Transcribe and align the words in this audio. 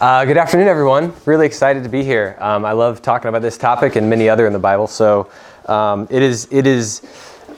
Uh, 0.00 0.24
good 0.24 0.38
afternoon, 0.38 0.66
everyone. 0.66 1.12
Really 1.26 1.44
excited 1.44 1.82
to 1.82 1.90
be 1.90 2.02
here. 2.02 2.34
Um, 2.40 2.64
I 2.64 2.72
love 2.72 3.02
talking 3.02 3.28
about 3.28 3.42
this 3.42 3.58
topic 3.58 3.96
and 3.96 4.08
many 4.08 4.30
other 4.30 4.46
in 4.46 4.54
the 4.54 4.58
Bible. 4.58 4.86
So 4.86 5.30
um, 5.66 6.08
it 6.08 6.22
is 6.22 6.48
it 6.50 6.66
is 6.66 7.02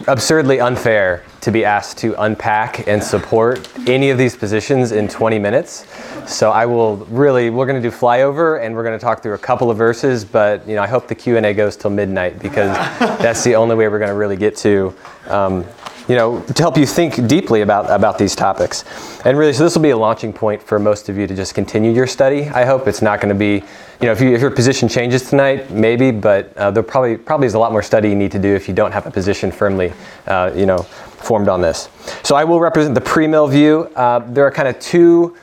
absurdly 0.09 0.59
unfair 0.59 1.23
to 1.43 1.53
be 1.53 1.65
asked 1.65 1.99
to 1.99 2.21
unpack 2.21 2.89
and 2.89 3.01
support 3.01 3.71
any 3.89 4.11
of 4.11 4.19
these 4.19 4.35
positions 4.35 4.91
in 4.91 5.07
20 5.07 5.39
minutes. 5.39 5.87
So 6.27 6.51
I 6.51 6.67
will 6.67 6.97
really 7.07 7.49
we're 7.49 7.67
going 7.67 7.81
to 7.81 7.89
do 7.89 7.95
flyover 7.95 8.61
and 8.61 8.75
we're 8.75 8.83
going 8.83 8.99
to 8.99 9.05
talk 9.05 9.23
through 9.23 9.35
a 9.35 9.39
couple 9.39 9.71
of 9.71 9.79
verses, 9.79 10.25
but 10.25 10.67
you 10.67 10.75
know 10.75 10.83
I 10.83 10.89
hope 10.89 11.07
the 11.07 11.15
Q 11.15 11.37
and 11.37 11.47
A 11.47 11.55
goes 11.55 11.77
till 11.77 11.93
midnight 11.93 12.41
because 12.41 12.77
that's 12.99 13.45
the 13.45 13.55
only 13.55 13.77
way 13.77 13.87
we're 13.87 14.01
going 14.01 14.09
to 14.09 14.17
really 14.17 14.37
get 14.37 14.57
to. 14.57 14.93
Um, 15.29 15.65
you 16.09 16.17
know, 16.17 16.41
to 16.43 16.63
help 16.63 16.77
you 16.77 16.87
think 16.87 17.27
deeply 17.27 17.63
about, 17.63 17.91
about 17.91 18.19
these 18.19 18.35
topics. 18.35 18.85
And 19.25 19.39
really, 19.39 19.53
so 19.53 19.65
this 19.65 19.75
will 19.75 19.83
be 19.83 19.91
a 19.91 19.97
launching 19.97 20.33
point 20.33 20.63
for 20.63 20.79
most 20.79 21.09
of 21.09 21.17
you 21.17 21.27
to 21.27 21.35
just 21.35 21.55
continue 21.55 21.93
your 21.93 22.07
study. 22.07 22.49
I 22.49 22.65
hope 22.65 22.89
it's 22.89 23.03
not 23.03 23.21
going 23.21 23.29
to 23.29 23.39
be, 23.39 23.65
you 24.01 24.07
know, 24.07 24.13
if, 24.13 24.21
you, 24.21 24.35
if 24.35 24.41
your 24.41 24.51
position 24.51 24.89
changes 24.89 25.29
tonight, 25.29 25.71
maybe, 25.71 26.11
but 26.11 26.57
uh, 26.57 26.71
there 26.71 26.83
probably 26.83 27.17
probably 27.17 27.47
is 27.47 27.55
a 27.55 27.59
lot 27.59 27.73
more 27.73 27.83
study 27.83 28.09
you 28.09 28.17
need 28.17 28.33
to 28.33 28.39
do 28.39 28.55
if 28.55 28.69
you 28.69 28.75
don't 28.75 28.93
have 28.93 29.07
a 29.07 29.11
position 29.11 29.53
firmly, 29.53 29.93
uh, 30.27 30.51
you 30.55 30.67
know, 30.67 30.79
formed 30.79 31.49
on 31.49 31.61
this. 31.61 31.89
So 32.23 32.35
I 32.35 32.45
will 32.45 32.61
represent 32.61 32.95
the 32.95 33.01
pre-mill 33.01 33.47
view. 33.47 33.91
Uh, 33.95 34.19
there 34.21 34.45
are 34.47 34.51
kind 34.51 34.69
of 34.69 34.79
two. 34.81 35.37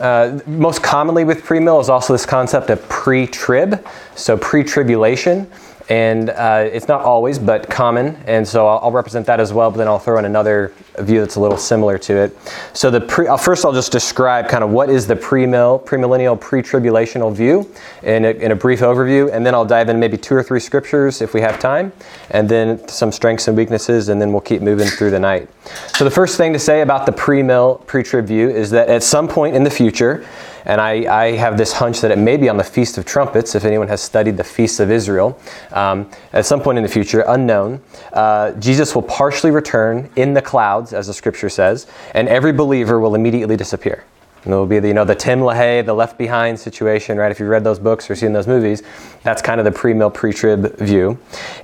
Uh, 0.00 0.40
most 0.46 0.82
commonly 0.82 1.24
with 1.24 1.44
pre-mill 1.44 1.78
is 1.78 1.88
also 1.88 2.12
this 2.12 2.26
concept 2.26 2.68
of 2.68 2.88
pre-trib, 2.88 3.86
so 4.16 4.36
pre-tribulation 4.36 5.48
and 5.88 6.30
uh, 6.30 6.68
it's 6.72 6.88
not 6.88 7.02
always, 7.02 7.38
but 7.38 7.68
common. 7.68 8.16
And 8.26 8.46
so 8.46 8.66
I'll, 8.66 8.78
I'll, 8.84 8.92
represent 8.92 9.26
that 9.26 9.38
as 9.38 9.52
well. 9.52 9.70
But 9.70 9.78
then 9.78 9.88
I'll 9.88 9.98
throw 9.98 10.18
in 10.18 10.24
another 10.24 10.72
view 11.00 11.20
that's 11.20 11.36
a 11.36 11.40
little 11.40 11.58
similar 11.58 11.98
to 11.98 12.16
it. 12.16 12.36
So 12.72 12.90
the 12.90 13.00
pre, 13.00 13.26
uh, 13.26 13.36
first, 13.36 13.64
I'll 13.64 13.72
just 13.72 13.92
describe 13.92 14.48
kind 14.48 14.64
of 14.64 14.70
what 14.70 14.88
is 14.88 15.06
the 15.06 15.16
pre-mill, 15.16 15.82
premillennial, 15.84 16.40
pre-tribulational 16.40 17.34
view 17.34 17.70
in 18.02 18.24
a, 18.24 18.30
in 18.30 18.52
a 18.52 18.56
brief 18.56 18.80
overview, 18.80 19.30
and 19.32 19.44
then 19.44 19.54
I'll 19.54 19.64
dive 19.64 19.88
in 19.88 19.98
maybe 19.98 20.16
two 20.16 20.34
or 20.34 20.42
three 20.42 20.60
scriptures 20.60 21.20
if 21.20 21.34
we 21.34 21.40
have 21.40 21.58
time, 21.58 21.92
and 22.30 22.48
then 22.48 22.86
some 22.88 23.12
strengths 23.12 23.48
and 23.48 23.56
weaknesses, 23.56 24.08
and 24.08 24.20
then 24.20 24.32
we'll 24.32 24.40
keep 24.40 24.62
moving 24.62 24.86
through 24.86 25.10
the 25.10 25.20
night. 25.20 25.48
So 25.88 26.04
the 26.04 26.10
first 26.10 26.36
thing 26.36 26.52
to 26.52 26.58
say 26.58 26.80
about 26.80 27.06
the 27.06 27.12
pre-mill, 27.12 27.82
pre-trib 27.86 28.26
view 28.26 28.48
is 28.48 28.70
that 28.70 28.88
at 28.88 29.02
some 29.02 29.28
point 29.28 29.54
in 29.54 29.64
the 29.64 29.70
future. 29.70 30.24
And 30.64 30.80
I, 30.80 31.24
I, 31.24 31.32
have 31.32 31.58
this 31.58 31.72
hunch 31.72 32.00
that 32.00 32.10
it 32.10 32.18
may 32.18 32.36
be 32.36 32.48
on 32.48 32.56
the 32.56 32.64
Feast 32.64 32.96
of 32.96 33.04
Trumpets, 33.04 33.54
if 33.54 33.64
anyone 33.64 33.88
has 33.88 34.00
studied 34.00 34.36
the 34.36 34.44
Feasts 34.44 34.80
of 34.80 34.90
Israel. 34.90 35.38
Um, 35.72 36.10
at 36.32 36.46
some 36.46 36.62
point 36.62 36.78
in 36.78 36.84
the 36.84 36.90
future, 36.90 37.24
unknown, 37.26 37.82
uh, 38.12 38.52
Jesus 38.52 38.94
will 38.94 39.02
partially 39.02 39.50
return 39.50 40.10
in 40.16 40.32
the 40.32 40.42
clouds, 40.42 40.92
as 40.92 41.06
the 41.06 41.14
scripture 41.14 41.48
says, 41.50 41.86
and 42.14 42.28
every 42.28 42.52
believer 42.52 42.98
will 42.98 43.14
immediately 43.14 43.56
disappear. 43.56 44.04
And 44.44 44.52
it'll 44.52 44.66
be 44.66 44.78
the, 44.78 44.88
you 44.88 44.94
know, 44.94 45.04
the 45.04 45.14
Tim 45.14 45.40
LaHaye, 45.40 45.84
the 45.84 45.94
Left 45.94 46.18
Behind 46.18 46.58
situation, 46.58 47.16
right? 47.16 47.30
If 47.30 47.40
you've 47.40 47.48
read 47.48 47.64
those 47.64 47.78
books 47.78 48.10
or 48.10 48.14
seen 48.14 48.32
those 48.32 48.46
movies, 48.46 48.82
that's 49.22 49.40
kind 49.40 49.58
of 49.58 49.64
the 49.64 49.72
pre-mill, 49.72 50.10
pre-trib 50.10 50.76
view. 50.78 51.18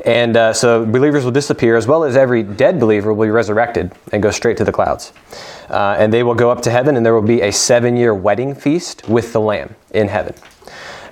And 0.07 0.37
uh, 0.37 0.53
so 0.55 0.87
believers 0.87 1.25
will 1.25 1.31
disappear, 1.31 1.77
as 1.77 1.87
well 1.87 2.05
as 2.05 2.17
every 2.17 2.43
dead 2.43 2.81
believer 2.81 3.13
will 3.13 3.27
be 3.27 3.31
resurrected 3.31 3.93
and 4.13 4.23
go 4.23 4.31
straight 4.31 4.57
to 4.57 4.65
the 4.65 4.73
clouds. 4.73 5.13
Uh, 5.69 5.97
and 5.99 6.13
they 6.13 6.23
will 6.23 6.35
go 6.35 6.51
up 6.51 6.63
to 6.63 6.71
heaven, 6.71 6.97
and 6.97 7.05
there 7.05 7.15
will 7.15 7.23
be 7.23 7.43
a 7.43 7.53
seven-year 7.53 8.15
wedding 8.15 8.55
feast 8.55 9.09
with 9.09 9.33
the 9.33 9.41
Lamb 9.41 9.75
in 9.91 10.09
heaven. 10.09 10.35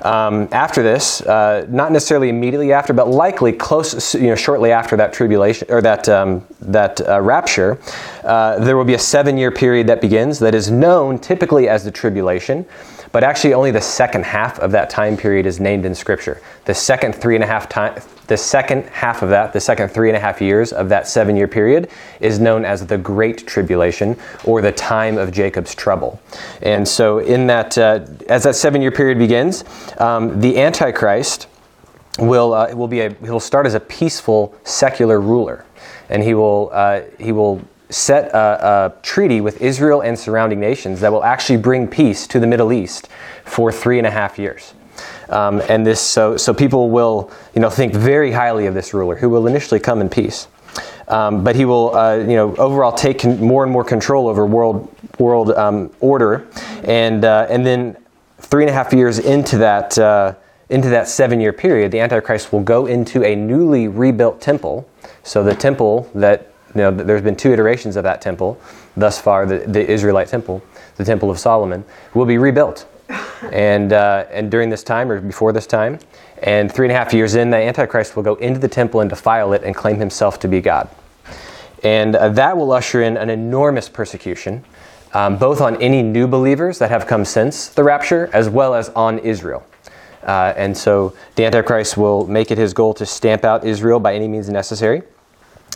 Um, 0.03 0.49
after 0.53 0.83
this, 0.83 1.21
uh, 1.23 1.67
not 1.69 1.91
necessarily 1.91 2.29
immediately 2.29 2.73
after, 2.73 2.93
but 2.93 3.09
likely 3.09 3.53
close, 3.53 4.15
you 4.15 4.29
know, 4.29 4.37
shortly 4.37 4.71
after 4.71 4.97
that 4.97 5.13
tribulation 5.13 5.67
or 5.71 5.83
that 5.83 6.09
um, 6.09 6.47
that 6.61 7.01
uh, 7.01 7.21
rapture, 7.21 7.79
uh, 8.25 8.59
there 8.61 8.77
will 8.77 8.85
be 8.85 8.95
a 8.95 8.99
seven-year 8.99 9.51
period 9.51 9.87
that 9.89 10.01
begins 10.01 10.39
that 10.39 10.55
is 10.55 10.71
known 10.71 11.19
typically 11.19 11.69
as 11.69 11.85
the 11.85 11.91
tribulation. 11.91 12.65
But 13.13 13.25
actually, 13.25 13.55
only 13.55 13.71
the 13.71 13.81
second 13.81 14.25
half 14.25 14.59
of 14.59 14.73
that 14.73 14.91
time 14.91 15.17
period 15.17 15.47
is 15.47 15.61
named 15.61 15.85
in 15.85 15.95
Scripture. 15.95 16.41
The 16.67 16.75
second 16.75 17.15
three 17.15 17.35
and 17.35 17.45
a 17.45 17.47
half 17.47 17.69
time, 17.69 18.01
the 18.27 18.37
second 18.37 18.85
half 18.91 19.23
of 19.23 19.31
that, 19.31 19.53
the 19.53 19.61
second 19.61 19.89
three 19.89 20.11
and 20.11 20.17
a 20.17 20.21
half 20.21 20.41
years 20.41 20.73
of 20.73 20.91
that 20.91 21.09
seven 21.09 21.35
year 21.35 21.49
period, 21.49 21.91
is 22.21 22.39
known 22.39 22.65
as 22.65 22.87
the 22.87 22.99
Great 22.99 23.47
Tribulation 23.47 24.17
or 24.45 24.61
the 24.61 24.73
time 24.73 25.17
of 25.17 25.33
Jacob's 25.33 25.75
trouble. 25.75 26.21
And 26.61 26.87
so, 26.87 27.19
in 27.19 27.47
that, 27.47 27.79
uh, 27.79 28.05
as 28.29 28.45
that 28.45 28.55
seven 28.55 28.83
year 28.83 28.93
period 28.93 29.19
begins, 29.19 29.65
um, 29.99 30.41
the 30.41 30.61
Antichrist 30.61 31.47
will, 32.19 32.53
uh, 32.53 32.75
will 32.75 32.89
be 32.89 33.01
a, 33.01 33.15
he'll 33.15 33.41
start 33.41 33.67
as 33.67 33.75
a 33.75 33.81
peaceful 33.81 34.55
secular 34.65 35.21
ruler. 35.21 35.65
And 36.11 36.23
he 36.23 36.35
will, 36.35 36.71
uh, 36.73 37.03
he 37.19 37.33
will 37.33 37.63
set 37.91 38.33
a, 38.35 38.95
a, 38.97 39.03
treaty 39.03 39.41
with 39.41 39.61
Israel 39.63 40.03
and 40.03 40.19
surrounding 40.19 40.61
nations 40.61 41.01
that 41.01 41.11
will 41.11 41.25
actually 41.25 41.57
bring 41.57 41.89
peace 41.89 42.27
to 42.27 42.39
the 42.39 42.47
Middle 42.47 42.73
East 42.73 43.09
for 43.45 43.73
three 43.73 43.99
and 43.99 44.07
a 44.07 44.11
half 44.11 44.39
years. 44.39 44.75
Um, 45.31 45.63
and 45.69 45.87
this, 45.87 46.01
so, 46.01 46.37
so 46.37 46.53
people 46.53 46.91
will, 46.91 47.31
you 47.55 47.61
know, 47.61 47.71
think 47.71 47.95
very 47.95 48.33
highly 48.33 48.67
of 48.67 48.75
this 48.75 48.93
ruler, 48.93 49.17
who 49.17 49.29
will 49.29 49.47
initially 49.47 49.81
come 49.81 50.01
in 50.01 50.09
peace. 50.09 50.49
Um, 51.09 51.43
but 51.43 51.57
he 51.57 51.65
will, 51.65 51.97
uh, 51.97 52.17
you 52.17 52.37
know, 52.37 52.55
overall 52.57 52.93
take 52.93 53.21
con- 53.21 53.41
more 53.41 53.63
and 53.63 53.73
more 53.73 53.85
control 53.85 54.29
over 54.29 54.45
world 54.45 54.95
world 55.19 55.51
um, 55.53 55.91
order, 56.01 56.47
and 56.85 57.25
uh, 57.25 57.47
and 57.49 57.65
then 57.65 57.97
three 58.39 58.63
and 58.63 58.71
a 58.71 58.75
half 58.75 58.93
years 58.93 59.19
into 59.19 59.57
that 59.59 59.97
uh, 59.99 60.35
into 60.69 60.91
that 60.91 61.09
seven 61.09 61.41
year 61.41 61.53
period, 61.53 61.93
the 61.93 62.01
Antichrist 62.01 62.53
will 62.53 62.63
go 62.63 62.85
into 62.85 63.25
a 63.25 63.35
newly 63.35 63.89
rebuilt 63.89 64.41
temple. 64.41 64.89
So 65.23 65.43
the 65.43 65.55
temple 65.55 66.11
that 66.15 66.53
know, 66.79 66.91
there's 66.91 67.23
been 67.23 67.37
two 67.37 67.53
iterations 67.53 67.97
of 67.97 68.05
that 68.05 68.21
temple 68.21 68.61
thus 68.97 69.21
far, 69.21 69.47
the, 69.47 69.59
the 69.59 69.89
Israelite 69.89 70.29
temple, 70.29 70.63
the 70.97 71.05
Temple 71.05 71.31
of 71.31 71.39
Solomon, 71.39 71.85
will 72.15 72.27
be 72.27 72.39
rebuilt. 72.39 72.87
And, 73.53 73.93
uh, 73.93 74.27
and 74.31 74.51
during 74.51 74.69
this 74.69 74.83
time, 74.83 75.11
or 75.11 75.21
before 75.21 75.53
this 75.53 75.67
time, 75.67 75.99
and 76.43 76.73
three 76.73 76.87
and 76.87 76.93
a 76.93 76.97
half 76.97 77.15
years 77.15 77.35
in, 77.35 77.51
the 77.51 77.57
Antichrist 77.57 78.17
will 78.17 78.23
go 78.23 78.35
into 78.37 78.61
the 78.61 78.69
temple 78.69 79.01
and 79.01 79.09
defile 79.09 79.53
it 79.53 79.63
and 79.63 79.75
claim 79.75 79.97
himself 79.99 80.39
to 80.41 80.49
be 80.49 80.61
God. 80.61 80.89
And 81.83 82.17
uh, 82.17 82.29
that 82.31 82.57
will 82.57 82.73
usher 82.73 83.03
in 83.03 83.17
an 83.17 83.31
enormous 83.31 83.89
persecution, 83.89 84.65
um, 85.15 85.39
both 85.39 85.61
on 85.61 85.81
any 85.81 86.03
new 86.03 86.27
believers 86.27 86.79
that 86.81 86.91
have 86.91 87.07
come 87.07 87.25
since 87.25 87.69
the 87.69 87.83
rapture, 87.85 88.29
as 88.33 88.49
well 88.49 88.75
as 88.75 88.89
on 88.91 89.21
Israel. 89.21 89.65
Uh, 90.23 90.53
and 90.57 90.77
so 90.77 91.15
the 91.37 91.45
Antichrist 91.45 91.97
will 91.97 92.27
make 92.27 92.51
it 92.51 92.59
his 92.59 92.75
goal 92.75 92.93
to 92.95 93.07
stamp 93.07 93.45
out 93.45 93.65
Israel 93.65 94.01
by 94.01 94.15
any 94.15 94.29
means 94.29 94.49
necessary. 94.49 95.03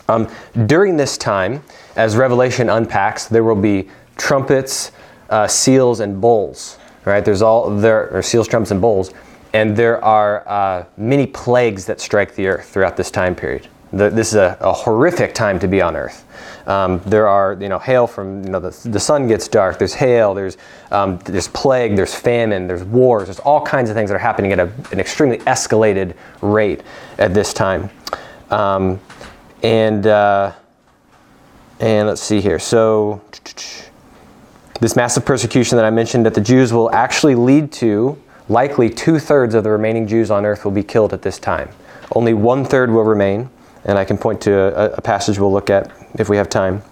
Um, 0.09 0.29
during 0.65 0.97
this 0.97 1.17
time, 1.17 1.63
as 1.95 2.15
Revelation 2.15 2.69
unpacks, 2.69 3.25
there 3.27 3.43
will 3.43 3.55
be 3.55 3.89
trumpets, 4.17 4.91
uh, 5.29 5.47
seals, 5.47 5.99
and 5.99 6.19
bowls. 6.19 6.77
Right? 7.05 7.23
There's 7.23 7.41
all 7.41 7.69
there 7.69 8.13
are 8.15 8.21
seals, 8.21 8.47
trumpets, 8.47 8.71
and 8.71 8.81
bowls, 8.81 9.11
and 9.53 9.75
there 9.75 10.03
are 10.03 10.47
uh, 10.47 10.85
many 10.97 11.27
plagues 11.27 11.85
that 11.85 11.99
strike 11.99 12.35
the 12.35 12.47
earth 12.47 12.69
throughout 12.69 12.97
this 12.97 13.11
time 13.11 13.35
period. 13.35 13.67
The, 13.91 14.09
this 14.09 14.29
is 14.29 14.35
a, 14.35 14.57
a, 14.59 14.73
horrific 14.73 15.35
time 15.35 15.59
to 15.59 15.67
be 15.67 15.79
on 15.79 15.95
earth. 15.95 16.25
Um, 16.67 16.99
there 17.05 17.27
are, 17.27 17.55
you 17.59 17.69
know, 17.69 17.77
hail 17.77 18.07
from, 18.07 18.43
you 18.43 18.49
know, 18.49 18.59
the, 18.59 18.89
the 18.89 18.99
sun 18.99 19.27
gets 19.27 19.47
dark. 19.47 19.77
There's 19.77 19.93
hail. 19.93 20.33
There's 20.33 20.57
um, 20.89 21.19
there's 21.25 21.47
plague. 21.49 21.95
There's 21.95 22.15
famine. 22.15 22.65
There's 22.65 22.83
wars. 22.83 23.25
There's 23.25 23.39
all 23.39 23.61
kinds 23.61 23.91
of 23.91 23.95
things 23.95 24.09
that 24.09 24.15
are 24.15 24.19
happening 24.19 24.51
at 24.51 24.59
a, 24.59 24.71
an 24.91 24.99
extremely 24.99 25.37
escalated 25.39 26.15
rate 26.41 26.81
at 27.19 27.35
this 27.35 27.53
time. 27.53 27.91
Um, 28.49 28.99
and 29.63 30.05
uh, 30.05 30.51
and 31.79 32.07
let's 32.07 32.21
see 32.21 32.41
here. 32.41 32.59
So 32.59 33.21
this 34.79 34.95
massive 34.95 35.25
persecution 35.25 35.77
that 35.77 35.85
I 35.85 35.89
mentioned 35.89 36.25
that 36.25 36.33
the 36.33 36.41
Jews 36.41 36.73
will 36.73 36.91
actually 36.91 37.35
lead 37.35 37.71
to 37.73 38.21
likely 38.49 38.89
two 38.89 39.17
thirds 39.19 39.55
of 39.55 39.63
the 39.63 39.71
remaining 39.71 40.05
Jews 40.07 40.29
on 40.29 40.45
earth 40.45 40.65
will 40.65 40.71
be 40.71 40.83
killed 40.83 41.13
at 41.13 41.21
this 41.21 41.39
time. 41.39 41.69
Only 42.13 42.33
one 42.33 42.65
third 42.65 42.91
will 42.91 43.03
remain, 43.03 43.49
and 43.85 43.97
I 43.97 44.05
can 44.05 44.17
point 44.17 44.41
to 44.41 44.53
a, 44.53 44.97
a 44.97 45.01
passage 45.01 45.39
we'll 45.39 45.51
look 45.51 45.69
at 45.69 45.91
if 46.15 46.29
we 46.29 46.37
have 46.37 46.49
time. 46.49 46.83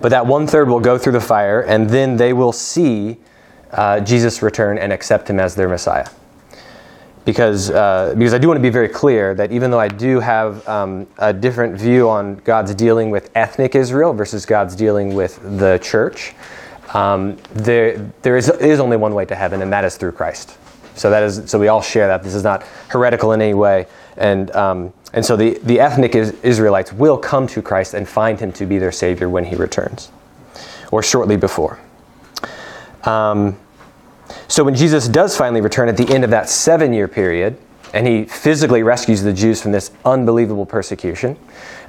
But 0.00 0.10
that 0.10 0.26
one 0.26 0.46
third 0.46 0.68
will 0.68 0.80
go 0.80 0.98
through 0.98 1.12
the 1.14 1.20
fire, 1.20 1.62
and 1.62 1.90
then 1.90 2.16
they 2.16 2.32
will 2.32 2.52
see 2.52 3.18
uh, 3.72 4.00
Jesus 4.00 4.42
return 4.42 4.78
and 4.78 4.92
accept 4.92 5.28
him 5.28 5.40
as 5.40 5.54
their 5.54 5.68
Messiah 5.68 6.06
because 7.24 7.70
uh, 7.70 8.14
because 8.16 8.34
I 8.34 8.38
do 8.38 8.48
want 8.48 8.58
to 8.58 8.62
be 8.62 8.70
very 8.70 8.88
clear 8.88 9.34
that 9.34 9.50
even 9.50 9.70
though 9.70 9.80
I 9.80 9.88
do 9.88 10.20
have 10.20 10.66
um, 10.68 11.06
a 11.18 11.32
different 11.32 11.78
view 11.78 12.08
on 12.08 12.36
God's 12.36 12.74
dealing 12.74 13.10
with 13.10 13.30
ethnic 13.34 13.74
Israel 13.74 14.12
versus 14.12 14.44
God's 14.44 14.76
dealing 14.76 15.14
with 15.14 15.40
the 15.58 15.78
church, 15.82 16.34
um, 16.92 17.36
there 17.54 17.98
there 18.22 18.36
is, 18.36 18.48
is 18.50 18.80
only 18.80 18.96
one 18.96 19.14
way 19.14 19.24
to 19.24 19.34
heaven, 19.34 19.62
and 19.62 19.72
that 19.72 19.84
is 19.84 19.96
through 19.96 20.12
Christ. 20.12 20.58
So 20.96 21.10
that 21.10 21.22
is 21.22 21.50
so 21.50 21.58
we 21.58 21.68
all 21.68 21.82
share 21.82 22.06
that. 22.08 22.22
This 22.22 22.34
is 22.34 22.44
not 22.44 22.62
heretical 22.88 23.32
in 23.32 23.40
any 23.40 23.54
way, 23.54 23.86
and 24.16 24.54
um, 24.54 24.92
and 25.12 25.24
so 25.24 25.36
the 25.36 25.58
the 25.62 25.80
ethnic 25.80 26.14
Israelites 26.14 26.92
will 26.92 27.16
come 27.16 27.46
to 27.48 27.62
Christ 27.62 27.94
and 27.94 28.06
find 28.06 28.38
Him 28.38 28.52
to 28.52 28.66
be 28.66 28.78
their 28.78 28.92
Savior 28.92 29.28
when 29.30 29.44
He 29.44 29.56
returns, 29.56 30.10
or 30.92 31.02
shortly 31.02 31.36
before. 31.36 31.80
Um, 33.04 33.58
so 34.48 34.64
when 34.64 34.74
Jesus 34.74 35.08
does 35.08 35.36
finally 35.36 35.60
return 35.60 35.88
at 35.88 35.96
the 35.96 36.08
end 36.12 36.24
of 36.24 36.30
that 36.30 36.48
seven 36.48 36.92
year 36.92 37.08
period, 37.08 37.56
and 37.92 38.06
he 38.06 38.24
physically 38.24 38.82
rescues 38.82 39.22
the 39.22 39.32
Jews 39.32 39.62
from 39.62 39.72
this 39.72 39.92
unbelievable 40.04 40.66
persecution, 40.66 41.36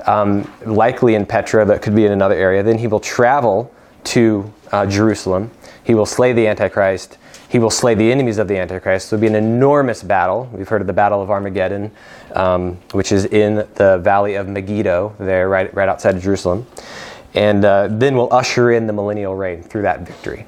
um, 0.05 0.49
likely 0.65 1.15
in 1.15 1.25
Petra, 1.25 1.65
but 1.65 1.81
could 1.81 1.95
be 1.95 2.05
in 2.05 2.11
another 2.11 2.35
area, 2.35 2.61
then 2.61 2.77
he 2.77 2.87
will 2.87 2.99
travel 2.99 3.73
to 4.05 4.51
uh, 4.71 4.85
Jerusalem. 4.85 5.49
He 5.83 5.95
will 5.95 6.05
slay 6.05 6.31
the 6.31 6.47
Antichrist. 6.47 7.17
He 7.49 7.59
will 7.59 7.71
slay 7.71 7.95
the 7.95 8.11
enemies 8.11 8.37
of 8.37 8.47
the 8.47 8.57
Antichrist. 8.57 9.09
There'll 9.09 9.21
be 9.21 9.27
an 9.27 9.35
enormous 9.35 10.03
battle. 10.03 10.49
We've 10.51 10.67
heard 10.67 10.81
of 10.81 10.87
the 10.87 10.93
Battle 10.93 11.21
of 11.21 11.31
Armageddon, 11.31 11.91
um, 12.33 12.77
which 12.91 13.11
is 13.11 13.25
in 13.25 13.67
the 13.75 13.99
valley 14.03 14.35
of 14.35 14.47
Megiddo, 14.47 15.15
there, 15.19 15.49
right, 15.49 15.73
right 15.73 15.89
outside 15.89 16.15
of 16.15 16.21
Jerusalem. 16.21 16.67
And 17.33 17.65
uh, 17.65 17.87
then 17.89 18.15
we'll 18.15 18.33
usher 18.33 18.71
in 18.71 18.87
the 18.87 18.93
millennial 18.93 19.35
reign 19.35 19.63
through 19.63 19.83
that 19.83 20.01
victory. 20.01 20.45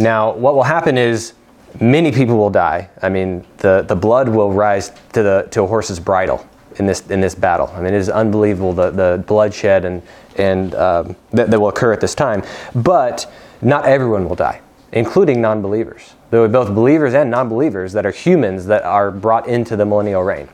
Now, 0.00 0.32
what 0.32 0.54
will 0.54 0.62
happen 0.62 0.96
is 0.96 1.34
many 1.78 2.10
people 2.10 2.38
will 2.38 2.50
die. 2.50 2.88
I 3.02 3.10
mean, 3.10 3.44
the, 3.58 3.84
the 3.86 3.94
blood 3.94 4.30
will 4.30 4.50
rise 4.50 4.92
to, 5.12 5.22
the, 5.22 5.48
to 5.50 5.62
a 5.62 5.66
horse's 5.66 6.00
bridle 6.00 6.48
in 6.76 6.86
this, 6.86 7.06
in 7.10 7.20
this 7.20 7.34
battle. 7.34 7.70
I 7.74 7.82
mean, 7.82 7.92
it 7.92 7.98
is 7.98 8.08
unbelievable 8.08 8.72
the, 8.72 8.90
the 8.90 9.24
bloodshed 9.26 9.84
and, 9.84 10.02
and 10.36 10.74
um, 10.74 11.16
that, 11.32 11.50
that 11.50 11.60
will 11.60 11.68
occur 11.68 11.92
at 11.92 12.00
this 12.00 12.14
time. 12.14 12.42
But 12.74 13.30
not 13.60 13.84
everyone 13.84 14.26
will 14.26 14.36
die, 14.36 14.62
including 14.92 15.42
non 15.42 15.60
believers. 15.60 16.14
There 16.30 16.40
will 16.40 16.48
be 16.48 16.52
both 16.52 16.74
believers 16.74 17.12
and 17.12 17.30
non 17.30 17.50
believers 17.50 17.92
that 17.92 18.06
are 18.06 18.10
humans 18.10 18.64
that 18.66 18.82
are 18.84 19.10
brought 19.10 19.48
into 19.48 19.76
the 19.76 19.84
millennial 19.84 20.22
reign. 20.22 20.48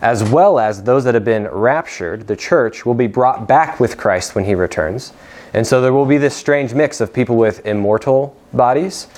As 0.00 0.22
well 0.22 0.58
as 0.58 0.82
those 0.82 1.04
that 1.04 1.12
have 1.12 1.24
been 1.24 1.48
raptured, 1.48 2.28
the 2.28 2.36
church 2.36 2.86
will 2.86 2.94
be 2.94 3.06
brought 3.06 3.46
back 3.46 3.78
with 3.78 3.98
Christ 3.98 4.34
when 4.34 4.46
he 4.46 4.54
returns. 4.54 5.12
And 5.54 5.66
so 5.66 5.80
there 5.80 5.92
will 5.92 6.06
be 6.06 6.18
this 6.18 6.36
strange 6.36 6.74
mix 6.74 7.00
of 7.00 7.12
people 7.12 7.36
with 7.36 7.64
immortal 7.66 8.36
bodies 8.52 9.08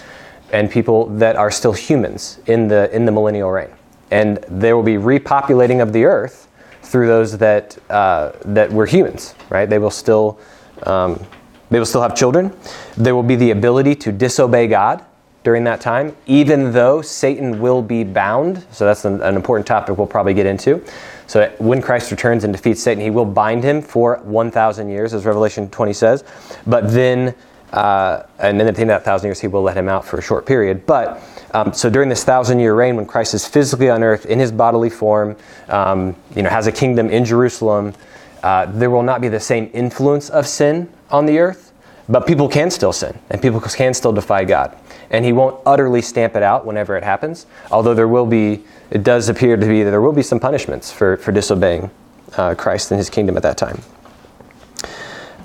and 0.52 0.70
people 0.70 1.06
that 1.16 1.36
are 1.36 1.50
still 1.50 1.72
humans 1.72 2.40
in 2.46 2.68
the, 2.68 2.94
in 2.94 3.04
the 3.04 3.12
millennial 3.12 3.50
reign. 3.50 3.70
And 4.10 4.38
there 4.48 4.76
will 4.76 4.82
be 4.82 4.94
repopulating 4.94 5.82
of 5.82 5.92
the 5.92 6.04
earth 6.04 6.48
through 6.82 7.06
those 7.06 7.36
that, 7.38 7.76
uh, 7.90 8.32
that 8.44 8.72
were 8.72 8.86
humans, 8.86 9.34
right? 9.50 9.68
They 9.68 9.78
will 9.78 9.90
still. 9.90 10.38
Um, 10.84 11.24
they 11.70 11.78
will 11.78 11.86
still 11.86 12.00
have 12.02 12.14
children. 12.14 12.56
There 12.96 13.14
will 13.14 13.22
be 13.22 13.36
the 13.36 13.50
ability 13.50 13.94
to 13.96 14.12
disobey 14.12 14.68
God 14.68 15.04
during 15.48 15.64
that 15.64 15.80
time, 15.80 16.14
even 16.26 16.72
though 16.72 17.00
Satan 17.00 17.58
will 17.58 17.80
be 17.80 18.04
bound. 18.04 18.62
So 18.70 18.84
that's 18.84 19.06
an, 19.06 19.22
an, 19.22 19.34
important 19.34 19.66
topic 19.66 19.96
we'll 19.96 20.06
probably 20.06 20.34
get 20.34 20.44
into. 20.44 20.84
So 21.26 21.50
when 21.56 21.80
Christ 21.80 22.10
returns 22.10 22.44
and 22.44 22.52
defeats 22.52 22.82
Satan, 22.82 23.02
he 23.02 23.08
will 23.08 23.24
bind 23.24 23.64
him 23.64 23.80
for 23.80 24.18
1,000 24.24 24.90
years, 24.90 25.14
as 25.14 25.24
Revelation 25.24 25.70
20 25.70 25.94
says. 25.94 26.22
But 26.66 26.92
then, 26.92 27.34
uh, 27.72 28.24
and 28.38 28.60
then 28.60 28.68
at 28.68 28.74
the 28.74 28.82
end 28.82 28.90
of 28.90 29.00
that 29.00 29.06
thousand 29.06 29.28
years, 29.28 29.40
he 29.40 29.48
will 29.48 29.62
let 29.62 29.74
him 29.74 29.88
out 29.88 30.04
for 30.04 30.18
a 30.18 30.22
short 30.22 30.44
period. 30.44 30.84
But 30.84 31.18
um, 31.54 31.72
so 31.72 31.88
during 31.88 32.10
this 32.10 32.24
thousand 32.24 32.60
year 32.60 32.74
reign, 32.74 32.96
when 32.96 33.06
Christ 33.06 33.32
is 33.32 33.48
physically 33.48 33.88
on 33.88 34.02
earth 34.02 34.26
in 34.26 34.38
his 34.38 34.52
bodily 34.52 34.90
form, 34.90 35.34
um, 35.70 36.14
you 36.36 36.42
know, 36.42 36.50
has 36.50 36.66
a 36.66 36.72
kingdom 36.72 37.08
in 37.08 37.24
Jerusalem, 37.24 37.94
uh, 38.42 38.66
there 38.66 38.90
will 38.90 39.02
not 39.02 39.22
be 39.22 39.28
the 39.28 39.40
same 39.40 39.70
influence 39.72 40.28
of 40.28 40.46
sin 40.46 40.92
on 41.10 41.24
the 41.24 41.38
earth, 41.38 41.72
but 42.06 42.26
people 42.26 42.50
can 42.50 42.70
still 42.70 42.92
sin 42.92 43.18
and 43.30 43.40
people 43.40 43.62
can 43.62 43.94
still 43.94 44.12
defy 44.12 44.44
God. 44.44 44.76
And 45.10 45.24
he 45.24 45.32
won't 45.32 45.58
utterly 45.64 46.02
stamp 46.02 46.36
it 46.36 46.42
out 46.42 46.66
whenever 46.66 46.96
it 46.96 47.04
happens, 47.04 47.46
although 47.70 47.94
there 47.94 48.08
will 48.08 48.26
be, 48.26 48.64
it 48.90 49.02
does 49.02 49.28
appear 49.28 49.56
to 49.56 49.66
be 49.66 49.82
that 49.82 49.90
there 49.90 50.02
will 50.02 50.12
be 50.12 50.22
some 50.22 50.38
punishments 50.38 50.92
for, 50.92 51.16
for 51.16 51.32
disobeying 51.32 51.90
uh, 52.36 52.54
Christ 52.54 52.90
and 52.90 52.98
his 52.98 53.08
kingdom 53.08 53.36
at 53.36 53.42
that 53.42 53.56
time. 53.56 53.80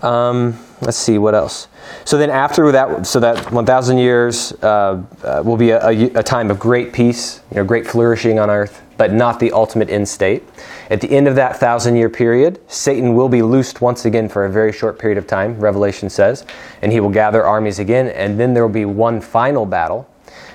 Um, 0.04 0.60
let's 0.82 0.98
see, 0.98 1.18
what 1.18 1.34
else? 1.34 1.70
So 2.04 2.18
then 2.18 2.30
after 2.30 2.74
that, 2.74 3.08
so 3.08 3.22
that 3.22 3.54
1,000 3.54 3.98
years 3.98 4.52
uh, 4.62 5.02
uh, 5.24 5.42
will 5.46 5.56
be 5.56 5.70
a, 5.70 5.88
a, 5.88 6.04
a, 6.16 6.24
time 6.24 6.52
of 6.52 6.60
great 6.60 6.92
peace, 6.92 7.40
you 7.50 7.56
know, 7.56 7.64
great 7.64 7.88
flourishing 7.88 8.38
on 8.38 8.50
earth, 8.50 8.82
but 8.98 9.14
not 9.14 9.40
the 9.40 9.54
ultimate 9.54 9.90
end 9.90 10.10
state. 10.10 10.44
At 10.90 11.00
the 11.00 11.10
end 11.10 11.30
of 11.30 11.36
that 11.36 11.56
thousand 11.56 11.96
year 11.96 12.10
period, 12.10 12.60
Satan 12.70 13.16
will 13.16 13.30
be 13.30 13.42
loosed 13.42 13.80
once 13.80 14.04
again 14.04 14.28
for 14.28 14.44
a 14.44 14.50
very 14.50 14.74
short 14.74 15.00
period 15.00 15.18
of 15.18 15.26
time, 15.26 15.58
Revelation 15.58 16.10
says, 16.10 16.46
and 16.82 16.92
he 16.92 17.00
will 17.00 17.10
gather 17.10 17.46
armies 17.46 17.80
again, 17.80 18.10
and 18.10 18.38
then 18.38 18.54
there 18.54 18.64
will 18.64 18.74
be 18.74 18.86
one 18.86 19.22
final 19.22 19.66
battle. 19.66 20.10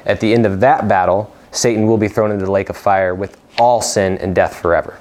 At 0.04 0.20
the 0.20 0.34
end 0.34 0.44
of 0.44 0.60
that 0.60 0.88
battle, 0.88 1.34
Satan 1.52 1.86
will 1.86 1.96
be 1.96 2.08
thrown 2.08 2.32
into 2.32 2.44
the 2.44 2.52
lake 2.52 2.68
of 2.68 2.76
fire 2.76 3.14
with 3.14 3.40
all 3.58 3.80
sin 3.80 4.18
and 4.18 4.34
death 4.34 4.60
forever. 4.60 4.98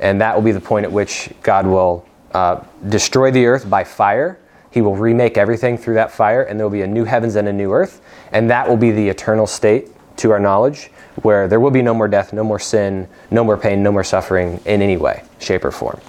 And 0.00 0.22
that 0.22 0.34
will 0.34 0.42
be 0.42 0.52
the 0.52 0.60
point 0.60 0.84
at 0.84 0.92
which 0.92 1.28
God 1.42 1.66
will 1.66 2.06
uh, 2.34 2.62
destroy 2.88 3.30
the 3.30 3.46
earth 3.46 3.68
by 3.70 3.84
fire 3.84 4.38
he 4.74 4.80
will 4.80 4.96
remake 4.96 5.38
everything 5.38 5.78
through 5.78 5.94
that 5.94 6.10
fire, 6.10 6.42
and 6.42 6.58
there 6.58 6.66
will 6.66 6.72
be 6.72 6.82
a 6.82 6.86
new 6.86 7.04
heavens 7.04 7.36
and 7.36 7.46
a 7.46 7.52
new 7.52 7.72
earth. 7.72 8.00
And 8.32 8.50
that 8.50 8.68
will 8.68 8.76
be 8.76 8.90
the 8.90 9.08
eternal 9.08 9.46
state, 9.46 9.88
to 10.16 10.32
our 10.32 10.40
knowledge, 10.40 10.90
where 11.22 11.46
there 11.46 11.60
will 11.60 11.70
be 11.70 11.80
no 11.80 11.94
more 11.94 12.08
death, 12.08 12.32
no 12.32 12.42
more 12.42 12.58
sin, 12.58 13.08
no 13.30 13.44
more 13.44 13.56
pain, 13.56 13.84
no 13.84 13.92
more 13.92 14.02
suffering 14.02 14.60
in 14.64 14.82
any 14.82 14.96
way, 14.96 15.22
shape, 15.38 15.64
or 15.64 15.70
form. 15.70 16.00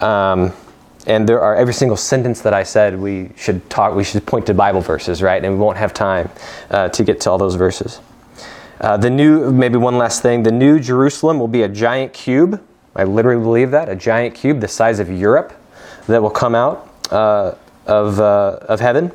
Um, 0.00 0.52
and 1.06 1.28
there 1.28 1.40
are 1.40 1.54
every 1.54 1.72
single 1.72 1.96
sentence 1.96 2.40
that 2.40 2.52
I 2.52 2.64
said 2.64 2.98
we 2.98 3.30
should 3.36 3.70
talk. 3.70 3.94
We 3.94 4.02
should 4.02 4.26
point 4.26 4.46
to 4.46 4.54
Bible 4.54 4.80
verses, 4.80 5.22
right? 5.22 5.44
And 5.44 5.54
we 5.54 5.60
won't 5.60 5.78
have 5.78 5.94
time 5.94 6.30
uh, 6.68 6.88
to 6.88 7.04
get 7.04 7.20
to 7.20 7.30
all 7.30 7.38
those 7.38 7.54
verses. 7.54 8.00
Uh, 8.80 8.96
the 8.96 9.10
new, 9.10 9.52
maybe 9.52 9.76
one 9.76 9.98
last 9.98 10.20
thing. 10.20 10.42
The 10.42 10.50
new 10.50 10.80
Jerusalem 10.80 11.38
will 11.38 11.48
be 11.48 11.62
a 11.62 11.68
giant 11.68 12.12
cube. 12.12 12.60
I 12.96 13.04
literally 13.04 13.42
believe 13.42 13.70
that 13.70 13.88
a 13.88 13.94
giant 13.94 14.34
cube 14.34 14.60
the 14.60 14.68
size 14.68 14.98
of 14.98 15.10
Europe 15.10 15.52
that 16.06 16.20
will 16.20 16.30
come 16.30 16.54
out 16.54 16.88
uh, 17.10 17.54
of, 17.86 18.20
uh, 18.20 18.58
of 18.62 18.80
heaven, 18.80 19.12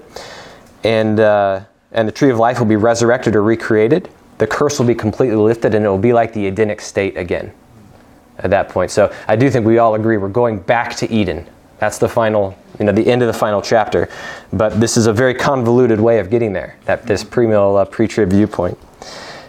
and, 0.83 1.19
uh, 1.19 1.61
and 1.91 2.07
the 2.07 2.11
tree 2.11 2.29
of 2.29 2.37
life 2.37 2.59
will 2.59 2.65
be 2.65 2.75
resurrected 2.75 3.35
or 3.35 3.43
recreated. 3.43 4.09
The 4.37 4.47
curse 4.47 4.79
will 4.79 4.85
be 4.85 4.95
completely 4.95 5.37
lifted, 5.37 5.75
and 5.75 5.85
it 5.85 5.89
will 5.89 5.97
be 5.97 6.13
like 6.13 6.33
the 6.33 6.47
Edenic 6.47 6.81
state 6.81 7.17
again 7.17 7.53
at 8.39 8.49
that 8.49 8.69
point. 8.69 8.91
So 8.91 9.13
I 9.27 9.35
do 9.35 9.49
think 9.49 9.65
we 9.65 9.77
all 9.77 9.95
agree 9.95 10.17
we're 10.17 10.29
going 10.29 10.59
back 10.59 10.95
to 10.97 11.11
Eden. 11.11 11.47
That's 11.79 11.97
the 11.97 12.09
final, 12.09 12.57
you 12.79 12.85
know, 12.85 12.91
the 12.91 13.07
end 13.07 13.21
of 13.21 13.27
the 13.27 13.33
final 13.33 13.61
chapter. 13.61 14.09
But 14.51 14.79
this 14.79 14.97
is 14.97 15.07
a 15.07 15.13
very 15.13 15.33
convoluted 15.33 15.99
way 15.99 16.19
of 16.19 16.29
getting 16.29 16.53
there, 16.53 16.77
that, 16.85 17.05
this 17.05 17.23
premill, 17.23 17.81
uh, 17.81 17.85
pre-trib 17.85 18.29
viewpoint. 18.29 18.77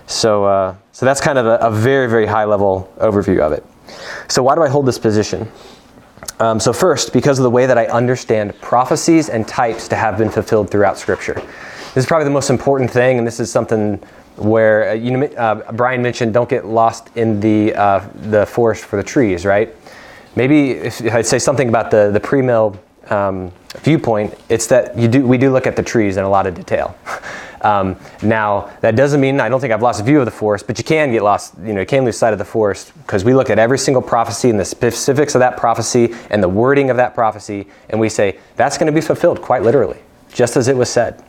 So, 0.07 0.45
uh, 0.45 0.75
so 0.93 1.07
that's 1.07 1.21
kind 1.21 1.39
of 1.39 1.47
a, 1.47 1.57
a 1.57 1.71
very, 1.71 2.09
very 2.09 2.27
high 2.27 2.45
level 2.45 2.93
overview 2.99 3.41
of 3.41 3.53
it. 3.53 3.65
So 4.29 4.43
why 4.43 4.55
do 4.55 4.63
I 4.63 4.69
hold 4.69 4.87
this 4.87 4.99
position? 4.99 5.51
Um, 6.39 6.61
so, 6.61 6.73
first, 6.73 7.13
because 7.13 7.39
of 7.39 7.45
the 7.45 7.51
way 7.51 7.67
that 7.67 7.79
I 7.79 7.87
understand 7.87 8.59
prophecies 8.61 9.29
and 9.29 9.47
types 9.49 9.89
to 9.89 9.97
have 9.97 10.19
been 10.19 10.31
fulfilled 10.31 10.71
throughout 10.71 10.99
Scripture. 10.99 11.35
This 11.35 12.05
is 12.05 12.07
probably 12.07 12.25
the 12.25 12.31
most 12.31 12.51
important 12.51 12.91
thing, 12.91 13.17
and 13.17 13.27
this 13.27 13.41
is 13.41 13.51
something 13.51 13.97
where 14.37 14.91
uh, 14.91 14.93
you 14.93 15.17
know, 15.17 15.27
uh, 15.27 15.73
Brian 15.73 16.03
mentioned 16.03 16.35
don't 16.35 16.49
get 16.49 16.67
lost 16.67 17.09
in 17.17 17.41
the, 17.41 17.75
uh, 17.75 18.07
the 18.15 18.45
forest 18.45 18.85
for 18.85 18.97
the 18.97 19.03
trees, 19.03 19.47
right? 19.47 19.75
Maybe 20.35 20.73
if 20.73 21.01
I'd 21.03 21.25
say 21.25 21.39
something 21.39 21.69
about 21.69 21.91
the, 21.91 22.11
the 22.13 22.21
pre 22.21 22.43
mill 22.43 22.79
um, 23.09 23.51
viewpoint, 23.79 24.35
it's 24.51 24.67
that 24.67 24.97
you 24.99 25.09
do, 25.09 25.27
we 25.27 25.39
do 25.39 25.51
look 25.51 25.67
at 25.67 25.77
the 25.77 25.83
trees 25.83 26.19
in 26.19 26.25
a 26.25 26.29
lot 26.29 26.47
of 26.47 26.55
detail. 26.55 26.97
Um, 27.67 27.97
now, 28.23 28.71
that 28.81 28.95
doesn't 28.95 29.21
mean 29.21 29.41
I 29.41 29.49
don't 29.49 29.61
think 29.61 29.73
I've 29.73 29.83
lost 29.83 30.01
a 30.01 30.05
view 30.05 30.21
of 30.21 30.25
the 30.25 30.31
forest, 30.31 30.69
but 30.69 30.79
you 30.79 30.85
can 30.85 31.11
get 31.11 31.25
lost, 31.25 31.55
you 31.65 31.73
know, 31.75 31.81
you 31.81 31.87
can 31.87 32.05
lose 32.05 32.17
sight 32.17 32.33
of 32.33 32.39
the 32.39 32.45
forest 32.45 32.93
because 32.99 33.25
we 33.25 33.35
look 33.35 33.51
at 33.51 33.59
every 33.59 33.79
single 33.79 34.03
prophecy 34.03 34.51
and 34.51 34.61
the 34.61 34.65
specifics 34.65 35.35
of 35.35 35.41
that 35.41 35.57
prophecy 35.57 36.15
and 36.31 36.41
the 36.41 36.49
wording 36.49 36.91
of 36.91 36.97
that 36.99 37.13
prophecy, 37.13 37.67
and 37.91 37.99
we 37.99 38.09
say 38.09 38.39
that's 38.55 38.79
going 38.79 38.87
to 38.87 38.93
be 38.93 39.01
fulfilled 39.01 39.43
quite 39.43 39.63
literally, 39.65 39.99
just 40.33 40.57
as 40.57 40.69
it 40.69 40.77
was 40.77 40.89
said. 40.89 41.21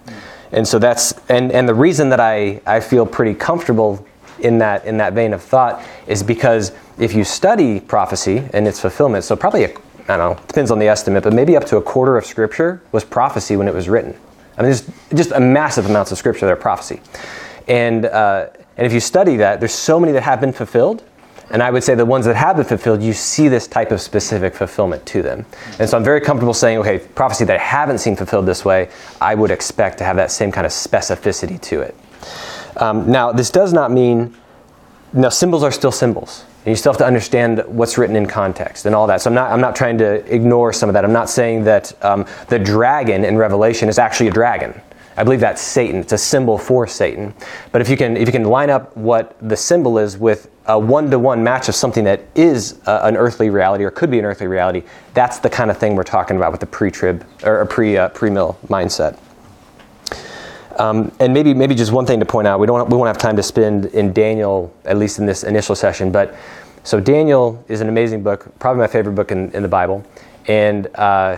And 0.51 0.67
so 0.67 0.77
that's, 0.77 1.11
and, 1.27 1.51
and 1.51 1.67
the 1.67 1.73
reason 1.73 2.09
that 2.09 2.19
I, 2.19 2.61
I 2.67 2.81
feel 2.81 3.07
pretty 3.07 3.33
comfortable 3.33 4.05
in 4.37 4.59
that, 4.59 4.85
in 4.85 4.97
that 4.97 5.13
vein 5.13 5.33
of 5.33 5.41
thought 5.41 5.83
is 6.05 6.21
because 6.21 6.71
if 6.99 7.15
you 7.15 7.23
study 7.23 7.79
prophecy 7.79 8.47
and 8.53 8.67
its 8.67 8.79
fulfillment, 8.79 9.23
so 9.23 9.35
probably, 9.35 9.63
a, 9.63 9.69
I 10.07 10.17
don't 10.17 10.37
know, 10.37 10.43
depends 10.47 10.69
on 10.69 10.77
the 10.77 10.87
estimate, 10.87 11.23
but 11.23 11.33
maybe 11.33 11.57
up 11.57 11.65
to 11.65 11.77
a 11.77 11.81
quarter 11.81 12.15
of 12.15 12.27
Scripture 12.27 12.83
was 12.91 13.03
prophecy 13.03 13.57
when 13.57 13.67
it 13.67 13.73
was 13.73 13.89
written. 13.89 14.15
I 14.57 14.61
mean, 14.61 14.71
there's 14.71 14.89
just 15.13 15.31
a 15.31 15.39
massive 15.39 15.85
amounts 15.85 16.11
of 16.11 16.17
scripture 16.17 16.45
that 16.45 16.51
are 16.51 16.55
prophecy. 16.55 17.01
And, 17.67 18.05
uh, 18.05 18.47
and 18.75 18.87
if 18.87 18.93
you 18.93 18.99
study 18.99 19.37
that, 19.37 19.59
there's 19.59 19.73
so 19.73 19.99
many 19.99 20.13
that 20.13 20.23
have 20.23 20.41
been 20.41 20.53
fulfilled. 20.53 21.03
And 21.49 21.63
I 21.63 21.71
would 21.71 21.83
say 21.83 21.95
the 21.95 22.05
ones 22.05 22.25
that 22.25 22.35
have 22.35 22.57
been 22.57 22.65
fulfilled, 22.65 23.01
you 23.01 23.13
see 23.13 23.47
this 23.47 23.67
type 23.67 23.91
of 23.91 24.01
specific 24.01 24.53
fulfillment 24.53 25.05
to 25.07 25.21
them. 25.21 25.45
And 25.79 25.89
so 25.89 25.95
I'm 25.97 26.03
very 26.03 26.19
comfortable 26.19 26.53
saying, 26.53 26.79
okay, 26.79 26.99
prophecy 26.99 27.45
that 27.45 27.55
I 27.55 27.63
haven't 27.63 27.99
seen 27.99 28.15
fulfilled 28.15 28.45
this 28.45 28.65
way, 28.65 28.89
I 29.21 29.35
would 29.35 29.51
expect 29.51 29.97
to 29.99 30.03
have 30.03 30.17
that 30.17 30.31
same 30.31 30.51
kind 30.51 30.65
of 30.65 30.73
specificity 30.73 31.61
to 31.61 31.81
it. 31.81 31.95
Um, 32.77 33.09
now, 33.09 33.31
this 33.31 33.49
does 33.49 33.71
not 33.71 33.91
mean, 33.91 34.35
now, 35.13 35.29
symbols 35.29 35.63
are 35.63 35.71
still 35.71 35.91
symbols. 35.91 36.43
And 36.67 36.73
you 36.73 36.75
still 36.75 36.91
have 36.91 36.97
to 36.97 37.05
understand 37.05 37.63
what's 37.65 37.97
written 37.97 38.17
in 38.17 38.25
context 38.25 38.85
and 38.85 38.93
all 38.93 39.07
that. 39.07 39.21
So 39.21 39.29
I'm 39.29 39.33
not, 39.33 39.51
I'm 39.51 39.61
not 39.61 39.73
trying 39.73 39.97
to 39.99 40.15
ignore 40.35 40.73
some 40.73 40.89
of 40.89 40.93
that. 40.95 41.05
I'm 41.05 41.13
not 41.13 41.29
saying 41.29 41.63
that 41.63 41.93
um, 42.03 42.25
the 42.49 42.59
dragon 42.59 43.23
in 43.23 43.37
Revelation 43.37 43.87
is 43.87 43.97
actually 43.97 44.27
a 44.27 44.31
dragon. 44.31 44.81
I 45.15 45.23
believe 45.23 45.39
that's 45.39 45.61
Satan. 45.61 46.01
It's 46.01 46.11
a 46.11 46.17
symbol 46.17 46.57
for 46.57 46.85
Satan. 46.85 47.33
But 47.71 47.79
if 47.79 47.87
you 47.87 47.95
can, 47.95 48.17
if 48.17 48.27
you 48.27 48.33
can 48.33 48.43
line 48.43 48.69
up 48.69 48.97
what 48.97 49.37
the 49.47 49.55
symbol 49.55 49.97
is 49.97 50.17
with 50.17 50.49
a 50.65 50.77
one-to-one 50.77 51.41
match 51.41 51.69
of 51.69 51.75
something 51.75 52.03
that 52.03 52.25
is 52.35 52.81
uh, 52.85 52.99
an 53.03 53.15
earthly 53.15 53.49
reality 53.49 53.85
or 53.85 53.89
could 53.89 54.11
be 54.11 54.19
an 54.19 54.25
earthly 54.25 54.47
reality, 54.47 54.83
that's 55.13 55.39
the 55.39 55.49
kind 55.49 55.71
of 55.71 55.77
thing 55.77 55.95
we're 55.95 56.03
talking 56.03 56.35
about 56.35 56.51
with 56.51 56.59
the 56.59 56.67
pre-trib 56.67 57.25
or 57.45 57.65
pre 57.67 57.95
uh, 57.95 58.09
pre-mill 58.09 58.59
mindset. 58.67 59.17
Um, 60.77 61.11
and 61.19 61.33
maybe 61.33 61.53
maybe 61.53 61.75
just 61.75 61.91
one 61.91 62.05
thing 62.05 62.19
to 62.19 62.25
point 62.25 62.47
out, 62.47 62.59
we 62.59 62.67
don't 62.67 62.89
we 62.89 62.95
won't 62.95 63.07
have 63.07 63.17
time 63.17 63.35
to 63.35 63.43
spend 63.43 63.85
in 63.87 64.13
Daniel 64.13 64.71
at 64.85 64.97
least 64.97 65.19
in 65.19 65.25
this 65.25 65.43
initial 65.43 65.75
session, 65.75 66.11
but 66.11 66.35
so 66.83 66.99
Daniel 66.99 67.63
is 67.67 67.81
an 67.81 67.89
amazing 67.89 68.23
book, 68.23 68.47
probably 68.59 68.79
my 68.79 68.87
favorite 68.87 69.13
book 69.13 69.31
in, 69.31 69.51
in 69.51 69.61
the 69.63 69.67
Bible, 69.67 70.05
and 70.47 70.87
uh, 70.95 71.37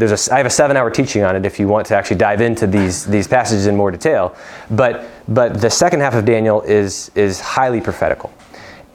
there's 0.00 0.28
a, 0.28 0.34
I 0.34 0.38
have 0.38 0.46
a 0.46 0.50
seven 0.50 0.76
hour 0.76 0.90
teaching 0.90 1.22
on 1.22 1.36
it 1.36 1.44
if 1.44 1.60
you 1.60 1.68
want 1.68 1.86
to 1.88 1.96
actually 1.96 2.16
dive 2.16 2.40
into 2.40 2.66
these, 2.66 3.04
these 3.04 3.28
passages 3.28 3.66
in 3.66 3.76
more 3.76 3.90
detail. 3.90 4.34
But, 4.70 5.04
but 5.28 5.60
the 5.60 5.70
second 5.70 6.00
half 6.00 6.14
of 6.14 6.24
Daniel 6.24 6.62
is, 6.62 7.10
is 7.14 7.38
highly 7.40 7.80
prophetical. 7.80 8.32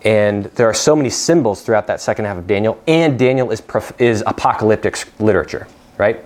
And 0.03 0.45
there 0.55 0.67
are 0.67 0.73
so 0.73 0.95
many 0.95 1.09
symbols 1.09 1.61
throughout 1.63 1.87
that 1.87 2.01
second 2.01 2.25
half 2.25 2.37
of 2.37 2.47
Daniel, 2.47 2.81
and 2.87 3.17
Daniel 3.17 3.51
is, 3.51 3.61
is 3.97 4.23
apocalyptic 4.27 4.97
literature, 5.19 5.67
right? 5.97 6.17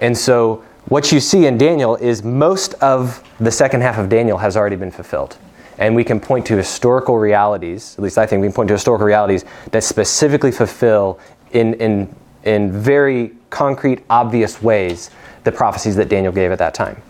And 0.00 0.16
so 0.16 0.64
what 0.88 1.12
you 1.12 1.20
see 1.20 1.46
in 1.46 1.58
Daniel 1.58 1.96
is 1.96 2.22
most 2.22 2.74
of 2.74 3.22
the 3.40 3.50
second 3.50 3.82
half 3.82 3.98
of 3.98 4.08
Daniel 4.08 4.38
has 4.38 4.56
already 4.56 4.76
been 4.76 4.90
fulfilled. 4.90 5.36
And 5.76 5.94
we 5.94 6.02
can 6.02 6.18
point 6.18 6.46
to 6.46 6.56
historical 6.56 7.18
realities, 7.18 7.94
at 7.98 8.02
least 8.02 8.18
I 8.18 8.26
think 8.26 8.40
we 8.40 8.48
can 8.48 8.54
point 8.54 8.68
to 8.68 8.74
historical 8.74 9.06
realities 9.06 9.44
that 9.70 9.84
specifically 9.84 10.50
fulfill 10.50 11.20
in, 11.52 11.74
in, 11.74 12.14
in 12.44 12.72
very 12.72 13.32
concrete, 13.50 14.02
obvious 14.10 14.60
ways 14.62 15.10
the 15.44 15.52
prophecies 15.52 15.94
that 15.96 16.08
Daniel 16.08 16.32
gave 16.32 16.50
at 16.50 16.58
that 16.58 16.74
time. 16.74 17.00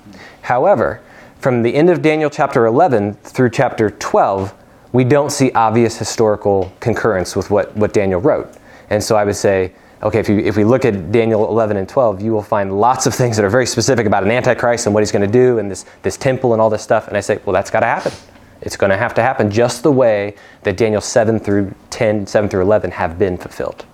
However, 0.43 1.01
from 1.39 1.63
the 1.63 1.75
end 1.75 1.89
of 1.89 2.03
Daniel 2.03 2.31
chapter 2.31 2.67
11 2.67 3.15
through 3.15 3.51
chapter 3.51 3.91
12, 3.91 4.53
we 4.93 5.05
don't 5.05 5.31
see 5.31 5.53
obvious 5.53 5.97
historical 5.97 6.73
concurrence 6.81 7.37
with 7.37 7.51
what, 7.51 7.75
what 7.77 7.93
Daniel 7.93 8.21
wrote. 8.21 8.53
And 8.91 9.03
so 9.03 9.17
I 9.17 9.25
would 9.25 9.37
say, 9.37 9.73
okay, 10.03 10.19
if, 10.19 10.29
you, 10.29 10.39
if 10.39 10.57
we 10.57 10.65
look 10.65 10.85
at 10.85 11.11
Daniel 11.13 11.49
11 11.49 11.77
and 11.77 11.89
12, 11.89 12.23
you 12.23 12.33
will 12.33 12.43
find 12.43 12.79
lots 12.81 13.07
of 13.07 13.15
things 13.15 13.37
that 13.37 13.45
are 13.45 13.51
very 13.51 13.67
specific 13.67 14.07
about 14.07 14.23
an 14.25 14.31
antichrist 14.31 14.87
and 14.87 14.95
what 14.95 15.01
he's 15.01 15.13
going 15.13 15.27
to 15.27 15.33
do 15.33 15.59
and 15.59 15.71
this, 15.71 15.85
this 16.03 16.17
temple 16.17 16.53
and 16.53 16.63
all 16.63 16.71
this 16.71 16.83
stuff. 16.83 17.09
And 17.09 17.17
I 17.17 17.21
say, 17.21 17.41
well, 17.45 17.53
that's 17.53 17.71
got 17.71 17.81
to 17.81 17.87
happen. 17.87 18.13
It's 18.61 18.77
going 18.77 18.91
to 18.91 18.97
have 18.97 19.15
to 19.15 19.23
happen 19.23 19.51
just 19.51 19.83
the 19.83 19.93
way 19.93 20.35
that 20.63 20.77
Daniel 20.77 21.01
7 21.01 21.39
through 21.39 21.75
10, 21.91 22.27
7 22.27 22.51
through 22.51 22.63
11 22.63 22.91
have 22.93 23.19
been 23.19 23.37
fulfilled. 23.39 23.85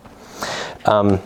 Um, 0.87 1.21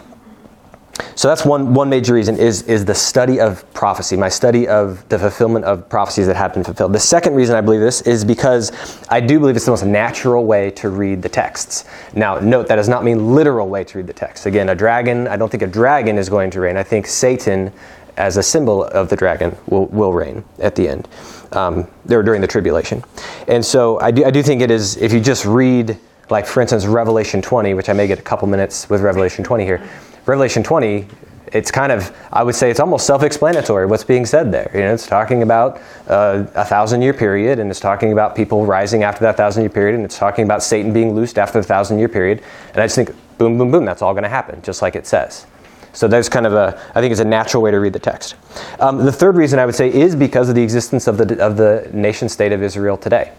so 1.19 1.27
that's 1.27 1.45
one, 1.45 1.75
one 1.75 1.89
major 1.89 2.15
reason 2.15 2.37
is, 2.37 2.63
is 2.63 2.85
the 2.85 2.95
study 2.95 3.41
of 3.41 3.69
prophecy, 3.75 4.17
my 4.17 4.29
study 4.29 4.69
of 4.69 5.07
the 5.09 5.19
fulfillment 5.19 5.65
of 5.65 5.89
prophecies 5.89 6.29
that 6.29 6.37
have 6.37 6.55
been 6.55 6.63
fulfilled. 6.63 6.93
The 6.93 7.01
second 7.01 7.35
reason 7.35 7.57
I 7.57 7.61
believe 7.61 7.81
this 7.81 8.03
is 8.03 8.25
because 8.25 8.71
I 9.09 9.19
do 9.19 9.41
believe 9.41 9.57
it's 9.57 9.65
the 9.65 9.73
most 9.73 9.85
natural 9.85 10.45
way 10.45 10.71
to 10.71 10.91
read 10.91 11.21
the 11.23 11.29
texts. 11.29 11.87
Now, 12.15 12.39
note 12.39 12.69
that 12.69 12.77
does 12.77 12.89
not 12.89 13.03
mean 13.03 13.35
literal 13.35 13.69
way 13.69 13.83
to 13.83 13.99
read 13.99 14.07
the 14.07 14.13
text. 14.13 14.47
Again, 14.47 14.69
a 14.69 14.77
dragon, 14.77 15.27
I 15.27 15.37
don't 15.37 15.51
think 15.51 15.65
a 15.65 15.67
dragon 15.67 16.19
is 16.19 16.29
going 16.29 16.53
to 16.53 16.61
reign. 16.61 16.77
I 16.77 16.85
think 16.85 17.09
Satan, 17.09 17.73
as 18.17 18.37
a 18.37 18.43
symbol 18.43 18.85
of 18.85 19.09
the 19.09 19.17
dragon, 19.17 19.57
will, 19.67 19.87
will 19.87 20.13
reign 20.13 20.45
at 20.61 20.77
the 20.77 20.89
end, 20.89 21.09
um, 21.51 21.89
or 22.09 22.23
during 22.23 22.41
the 22.41 22.47
tribulation. 22.47 23.03
And 23.49 23.65
so 23.67 23.99
I 23.99 24.13
do, 24.13 24.25
I 24.25 24.31
do 24.31 24.41
think 24.41 24.63
it 24.63 24.71
is, 24.71 24.97
if 24.99 25.13
you 25.13 25.19
just 25.19 25.45
read, 25.47 25.99
like 26.31 26.47
for 26.47 26.61
instance, 26.61 26.87
Revelation 26.87 27.43
20, 27.43 27.75
which 27.75 27.89
I 27.89 27.93
may 27.93 28.07
get 28.07 28.21
a 28.21 28.23
couple 28.23 28.47
minutes 28.47 28.89
with 28.89 29.01
Revelation 29.01 29.43
20 29.43 29.65
here 29.65 29.83
Revelation 30.29 30.63
20, 30.63 31.07
it's 31.53 31.71
kind 31.71 31.91
of, 31.91 32.15
I 32.31 32.43
would 32.43 32.55
say 32.55 32.71
it's 32.71 32.81
almost 32.81 33.07
self 33.07 33.23
explanatory 33.23 33.87
what's 33.87 34.05
being 34.05 34.27
said 34.27 34.53
there. 34.53 34.71
You 34.75 34.81
know, 34.81 34.93
it's 34.93 35.07
talking 35.07 35.43
about 35.43 35.81
uh, 36.07 36.45
a 36.55 36.67
thousand 36.67 37.01
year 37.01 37.15
period, 37.15 37.59
and 37.59 37.71
it's 37.71 37.81
talking 37.81 38.13
about 38.13 38.37
people 38.37 38.67
rising 38.67 39.03
after 39.03 39.21
that 39.21 39.39
thousand 39.39 39.63
year 39.63 39.71
period, 39.71 39.95
and 39.95 40.05
it's 40.05 40.19
talking 40.19 40.45
about 40.45 40.63
Satan 40.63 40.93
being 40.93 41.15
loosed 41.15 41.39
after 41.39 41.59
the 41.59 41.67
thousand 41.67 41.99
year 41.99 42.11
period. 42.11 42.43
And 42.75 42.83
I 42.83 42.85
just 42.85 42.97
think, 42.97 43.11
boom, 43.39 43.57
boom, 43.57 43.71
boom, 43.71 43.87
that's 43.87 44.03
all 44.03 44.13
going 44.13 44.25
to 44.25 44.29
happen, 44.29 44.61
just 44.61 44.83
like 44.83 44.97
it 44.97 45.07
says. 45.07 45.47
So 45.95 46.07
there's 46.07 46.29
kind 46.29 46.47
of 46.47 46.53
a, 46.53 46.79
I 46.95 47.01
think 47.01 47.11
it's 47.11 47.23
a 47.23 47.25
natural 47.25 47.63
way 47.63 47.71
to 47.71 47.81
read 47.81 47.95
the 47.95 47.99
text. 47.99 48.35
Um, 48.79 48.99
the 48.99 49.11
third 49.11 49.35
reason 49.35 49.59
I 49.59 49.65
would 49.65 49.75
say 49.75 49.91
is 49.91 50.15
because 50.15 50.51
of 50.51 50.55
the 50.55 50.63
existence 50.63 51.07
of 51.07 51.17
the, 51.17 51.43
of 51.43 51.57
the 51.57 51.89
nation 51.95 52.29
state 52.29 52.53
of 52.53 52.63
Israel 52.63 52.99
today. 52.99 53.33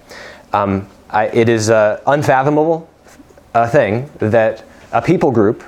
Um, 0.53 0.89
I, 1.11 1.27
it 1.27 1.49
is 1.49 1.69
an 1.69 1.99
unfathomable 2.07 2.89
uh, 3.53 3.69
thing 3.69 4.09
that 4.17 4.63
a 4.91 5.01
people 5.03 5.29
group 5.29 5.63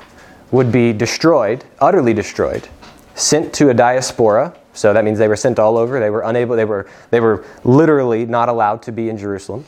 would 0.51 0.71
be 0.71 0.93
destroyed, 0.93 1.63
utterly 1.79 2.13
destroyed, 2.13 2.67
sent 3.15 3.53
to 3.53 3.69
a 3.69 3.73
diaspora. 3.73 4.53
So 4.73 4.93
that 4.93 5.03
means 5.03 5.17
they 5.17 5.27
were 5.27 5.35
sent 5.35 5.59
all 5.59 5.77
over. 5.77 5.99
They 5.99 6.09
were 6.09 6.21
unable. 6.21 6.55
They 6.55 6.65
were 6.65 6.89
they 7.09 7.19
were 7.19 7.43
literally 7.63 8.25
not 8.25 8.49
allowed 8.49 8.81
to 8.83 8.91
be 8.91 9.09
in 9.09 9.17
Jerusalem, 9.17 9.65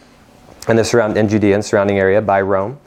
and 0.67 0.77
the 0.77 0.83
surround 0.83 1.17
in 1.17 1.27
Judea 1.27 1.55
and 1.55 1.65
surrounding 1.65 1.99
area 1.99 2.21
by 2.21 2.41
Rome. 2.41 2.79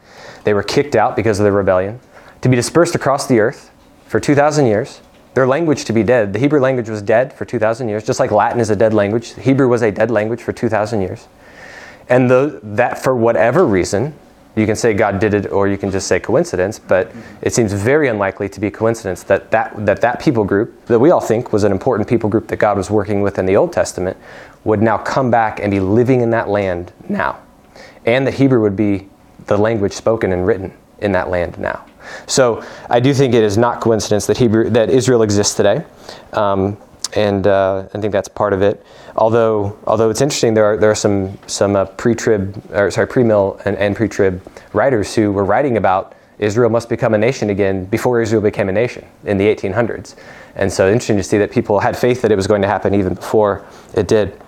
They 0.45 0.55
were 0.55 0.63
kicked 0.63 0.95
out 0.95 1.17
because 1.17 1.41
of 1.41 1.45
the 1.45 1.53
rebellion, 1.53 2.01
to 2.41 2.49
be 2.49 2.57
dispersed 2.57 2.95
across 2.95 3.27
the 3.27 3.41
earth 3.41 3.71
for 4.07 4.21
two 4.21 4.35
thousand 4.35 4.67
years. 4.67 5.01
Their 5.35 5.47
language 5.47 5.85
to 5.85 5.93
be 5.93 6.03
dead. 6.03 6.33
The 6.33 6.39
Hebrew 6.39 6.61
language 6.61 6.89
was 6.89 7.03
dead 7.03 7.35
for 7.35 7.45
two 7.45 7.59
thousand 7.59 7.91
years, 7.91 8.05
just 8.05 8.19
like 8.19 8.31
Latin 8.31 8.61
is 8.61 8.71
a 8.71 8.77
dead 8.77 8.95
language. 8.95 9.35
Hebrew 9.35 9.69
was 9.69 9.83
a 9.83 9.91
dead 9.91 10.11
language 10.11 10.41
for 10.41 10.55
two 10.55 10.71
thousand 10.71 11.03
years, 11.03 11.29
and 12.09 12.31
the, 12.31 12.61
that 12.63 13.03
for 13.03 13.15
whatever 13.15 13.67
reason 13.67 14.15
you 14.57 14.65
can 14.65 14.75
say 14.75 14.95
God 14.95 15.19
did 15.19 15.35
it, 15.35 15.53
or 15.53 15.69
you 15.69 15.77
can 15.77 15.91
just 15.91 16.09
say 16.09 16.19
coincidence, 16.19 16.79
but 16.79 17.13
it 17.43 17.53
seems 17.53 17.75
very 17.75 18.09
unlikely 18.09 18.49
to 18.49 18.59
be 18.59 18.71
coincidence 18.71 19.23
that 19.25 19.51
that, 19.51 19.85
that 19.85 20.01
that 20.01 20.19
people 20.19 20.45
group, 20.45 20.87
that 20.87 20.99
we 20.99 21.11
all 21.11 21.21
think 21.21 21.53
was 21.53 21.63
an 21.63 21.73
important 21.73 22.09
people 22.09 22.31
group 22.31 22.49
that 22.49 22.57
God 22.57 22.77
was 22.77 22.91
working 22.91 23.21
with 23.21 23.39
in 23.39 23.45
the 23.45 23.55
Old 23.55 23.73
Testament, 23.73 24.17
would 24.65 24.81
now 24.81 24.97
come 24.97 25.31
back 25.31 25.61
and 25.61 25.71
be 25.71 25.79
living 25.79 26.23
in 26.23 26.31
that 26.31 26.49
land 26.49 26.93
now. 27.09 27.39
And 28.07 28.27
that 28.27 28.35
Hebrew 28.35 28.63
would 28.63 28.77
be 28.77 29.09
the 29.47 29.59
language 29.59 29.93
spoken 29.93 30.33
and 30.33 30.47
written 30.47 30.73
in 31.01 31.13
that 31.13 31.29
land 31.29 31.59
now. 31.59 31.85
So 32.27 32.65
I 32.89 33.01
do 33.01 33.13
think 33.13 33.35
it 33.35 33.43
is 33.43 33.59
not 33.59 33.81
coincidence 33.81 34.27
that 34.27 34.39
Hebrew 34.39 34.71
that 34.71 34.89
Israel 34.89 35.23
exists 35.23 35.55
today. 35.55 35.85
Um, 36.33 36.79
and 37.15 37.47
uh, 37.47 37.89
I 37.93 38.01
think 38.01 38.13
that's 38.13 38.29
part 38.29 38.53
of 38.53 38.63
it. 38.63 38.85
Although, 39.17 39.79
although 39.87 40.11
it's 40.11 40.21
interesting, 40.21 40.53
there 40.53 40.65
are 40.65 40.77
there 40.77 40.91
are 40.91 40.95
some 40.95 41.39
some 41.47 41.75
uh, 41.75 41.87
pre-trib 41.87 42.63
or 42.73 42.91
sorry 42.91 43.07
pre-mill 43.07 43.59
and, 43.65 43.77
and 43.79 43.97
pre-trib 43.97 44.43
writers 44.75 45.15
who 45.15 45.33
were 45.33 45.45
writing 45.45 45.79
about 45.79 46.15
Israel 46.39 46.69
must 46.69 46.91
become 46.91 47.15
a 47.15 47.19
nation 47.19 47.49
again 47.49 47.87
before 47.87 48.21
Israel 48.21 48.43
became 48.43 48.69
a 48.69 48.73
nation 48.73 49.07
in 49.25 49.39
the 49.39 49.45
1800s. 49.47 50.17
And 50.55 50.71
so 50.71 50.87
interesting 50.87 51.17
to 51.17 51.23
see 51.23 51.39
that 51.39 51.51
people 51.51 51.81
had 51.81 51.97
faith 51.97 52.21
that 52.23 52.31
it 52.31 52.37
was 52.37 52.47
going 52.47 52.61
to 52.61 52.69
happen 52.69 52.95
even 52.95 53.15
before 53.15 53.65
it 53.95 54.07
did. 54.07 54.39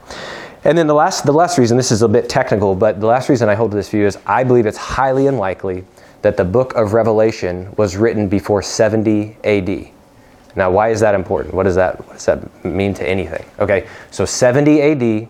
And 0.64 0.76
then 0.76 0.86
the 0.86 0.94
last 0.94 1.24
the 1.24 1.32
last 1.32 1.56
reason 1.56 1.78
this 1.78 1.90
is 1.90 2.02
a 2.02 2.08
bit 2.08 2.28
technical, 2.28 2.74
but 2.74 3.00
the 3.00 3.06
last 3.06 3.30
reason 3.30 3.48
I 3.48 3.54
hold 3.54 3.70
to 3.70 3.76
this 3.76 3.88
view 3.88 4.06
is 4.06 4.18
I 4.26 4.44
believe 4.44 4.66
it's 4.66 4.76
highly 4.76 5.28
unlikely 5.28 5.84
that 6.20 6.36
the 6.36 6.44
book 6.44 6.74
of 6.74 6.92
Revelation 6.92 7.72
was 7.78 7.96
written 7.96 8.28
before 8.28 8.60
70 8.60 9.38
AD. 9.44 9.88
Now, 10.58 10.72
why 10.72 10.88
is 10.88 10.98
that 10.98 11.14
important? 11.14 11.54
What 11.54 11.62
does 11.62 11.76
that, 11.76 12.04
what 12.04 12.14
does 12.14 12.26
that 12.26 12.64
mean 12.64 12.92
to 12.94 13.08
anything? 13.08 13.44
Okay, 13.60 13.86
so 14.10 14.24
70 14.24 14.82
AD 14.82 15.28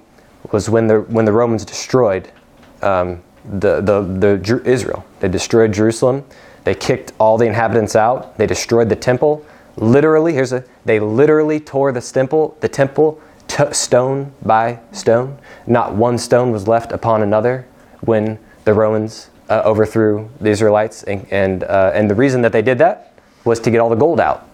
was 0.52 0.70
when 0.70 0.86
the, 0.86 1.02
when 1.02 1.26
the 1.26 1.32
Romans 1.32 1.66
destroyed 1.66 2.32
um, 2.80 3.22
the, 3.44 3.82
the, 3.82 4.00
the 4.00 4.62
Israel. 4.64 5.04
They 5.20 5.28
destroyed 5.28 5.74
Jerusalem. 5.74 6.24
They 6.64 6.74
kicked 6.74 7.12
all 7.20 7.36
the 7.36 7.44
inhabitants 7.44 7.94
out. 7.94 8.38
They 8.38 8.46
destroyed 8.46 8.88
the 8.88 8.96
temple. 8.96 9.44
Literally, 9.76 10.32
here's 10.32 10.54
a, 10.54 10.64
they 10.86 10.98
literally 10.98 11.60
tore 11.60 11.92
the 11.92 12.00
temple, 12.00 12.56
the 12.60 12.68
temple 12.70 13.20
t- 13.48 13.70
stone 13.72 14.32
by 14.40 14.80
stone. 14.92 15.38
Not 15.66 15.94
one 15.94 16.16
stone 16.16 16.52
was 16.52 16.66
left 16.66 16.90
upon 16.90 17.20
another 17.20 17.66
when 18.00 18.38
the 18.64 18.72
Romans 18.72 19.28
uh, 19.50 19.60
overthrew 19.66 20.30
the 20.40 20.48
Israelites. 20.48 21.02
And, 21.02 21.26
and, 21.30 21.64
uh, 21.64 21.90
and 21.92 22.08
the 22.08 22.14
reason 22.14 22.40
that 22.40 22.52
they 22.52 22.62
did 22.62 22.78
that 22.78 23.12
was 23.44 23.60
to 23.60 23.70
get 23.70 23.78
all 23.80 23.90
the 23.90 23.96
gold 23.96 24.20
out. 24.20 24.47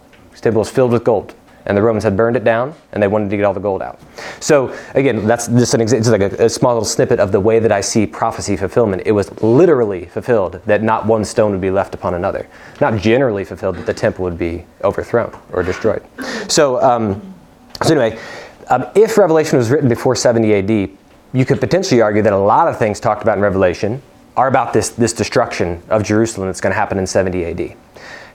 Table 0.44 0.60
was 0.60 0.70
filled 0.70 0.92
with 0.92 1.04
gold. 1.04 1.34
And 1.66 1.74
the 1.74 1.80
Romans 1.80 2.04
had 2.04 2.14
burned 2.14 2.36
it 2.36 2.44
down, 2.44 2.74
and 2.92 3.02
they 3.02 3.08
wanted 3.08 3.30
to 3.30 3.36
get 3.38 3.46
all 3.46 3.54
the 3.54 3.60
gold 3.60 3.80
out. 3.80 3.98
So 4.38 4.76
again, 4.94 5.26
that's 5.26 5.48
just 5.48 5.72
an 5.72 5.80
it's 5.80 6.08
like 6.10 6.20
a, 6.20 6.44
a 6.44 6.48
small 6.50 6.74
little 6.74 6.84
snippet 6.84 7.18
of 7.18 7.32
the 7.32 7.40
way 7.40 7.58
that 7.58 7.72
I 7.72 7.80
see 7.80 8.06
prophecy 8.06 8.54
fulfillment. 8.54 9.02
It 9.06 9.12
was 9.12 9.30
literally 9.42 10.04
fulfilled 10.04 10.60
that 10.66 10.82
not 10.82 11.06
one 11.06 11.24
stone 11.24 11.52
would 11.52 11.62
be 11.62 11.70
left 11.70 11.94
upon 11.94 12.12
another. 12.12 12.46
Not 12.82 13.00
generally 13.00 13.46
fulfilled 13.46 13.76
that 13.76 13.86
the 13.86 13.94
temple 13.94 14.24
would 14.24 14.36
be 14.36 14.66
overthrown 14.82 15.34
or 15.52 15.62
destroyed. 15.62 16.02
So, 16.48 16.82
um, 16.82 17.34
so 17.82 17.98
anyway, 17.98 18.20
um, 18.68 18.84
if 18.94 19.16
Revelation 19.16 19.56
was 19.56 19.70
written 19.70 19.88
before 19.88 20.14
70 20.14 20.54
AD, 20.54 20.90
you 21.32 21.46
could 21.46 21.60
potentially 21.60 22.02
argue 22.02 22.20
that 22.20 22.34
a 22.34 22.38
lot 22.38 22.68
of 22.68 22.78
things 22.78 23.00
talked 23.00 23.22
about 23.22 23.38
in 23.38 23.42
Revelation 23.42 24.02
are 24.36 24.48
about 24.48 24.74
this, 24.74 24.90
this 24.90 25.14
destruction 25.14 25.82
of 25.88 26.02
Jerusalem 26.02 26.48
that's 26.48 26.60
going 26.60 26.72
to 26.72 26.78
happen 26.78 26.98
in 26.98 27.06
70 27.06 27.44
AD. 27.46 27.76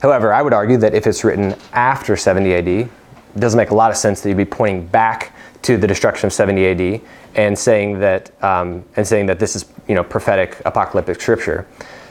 However, 0.00 0.32
I 0.32 0.42
would 0.42 0.52
argue 0.52 0.76
that 0.78 0.94
if 0.94 1.06
it's 1.06 1.24
written 1.24 1.54
after 1.72 2.16
70 2.16 2.54
AD, 2.54 2.68
it 2.68 2.88
doesn't 3.38 3.58
make 3.58 3.70
a 3.70 3.74
lot 3.74 3.90
of 3.90 3.96
sense 3.96 4.20
that 4.22 4.28
you'd 4.28 4.38
be 4.38 4.44
pointing 4.44 4.86
back 4.86 5.34
to 5.62 5.76
the 5.76 5.86
destruction 5.86 6.26
of 6.26 6.32
70 6.32 6.66
AD 6.66 7.00
and 7.34 7.58
saying 7.58 8.00
that 8.00 8.30
um, 8.42 8.84
and 8.96 9.06
saying 9.06 9.26
that 9.26 9.38
this 9.38 9.54
is 9.54 9.66
you 9.86 9.94
know 9.94 10.02
prophetic 10.02 10.60
apocalyptic 10.64 11.20
scripture. 11.20 11.66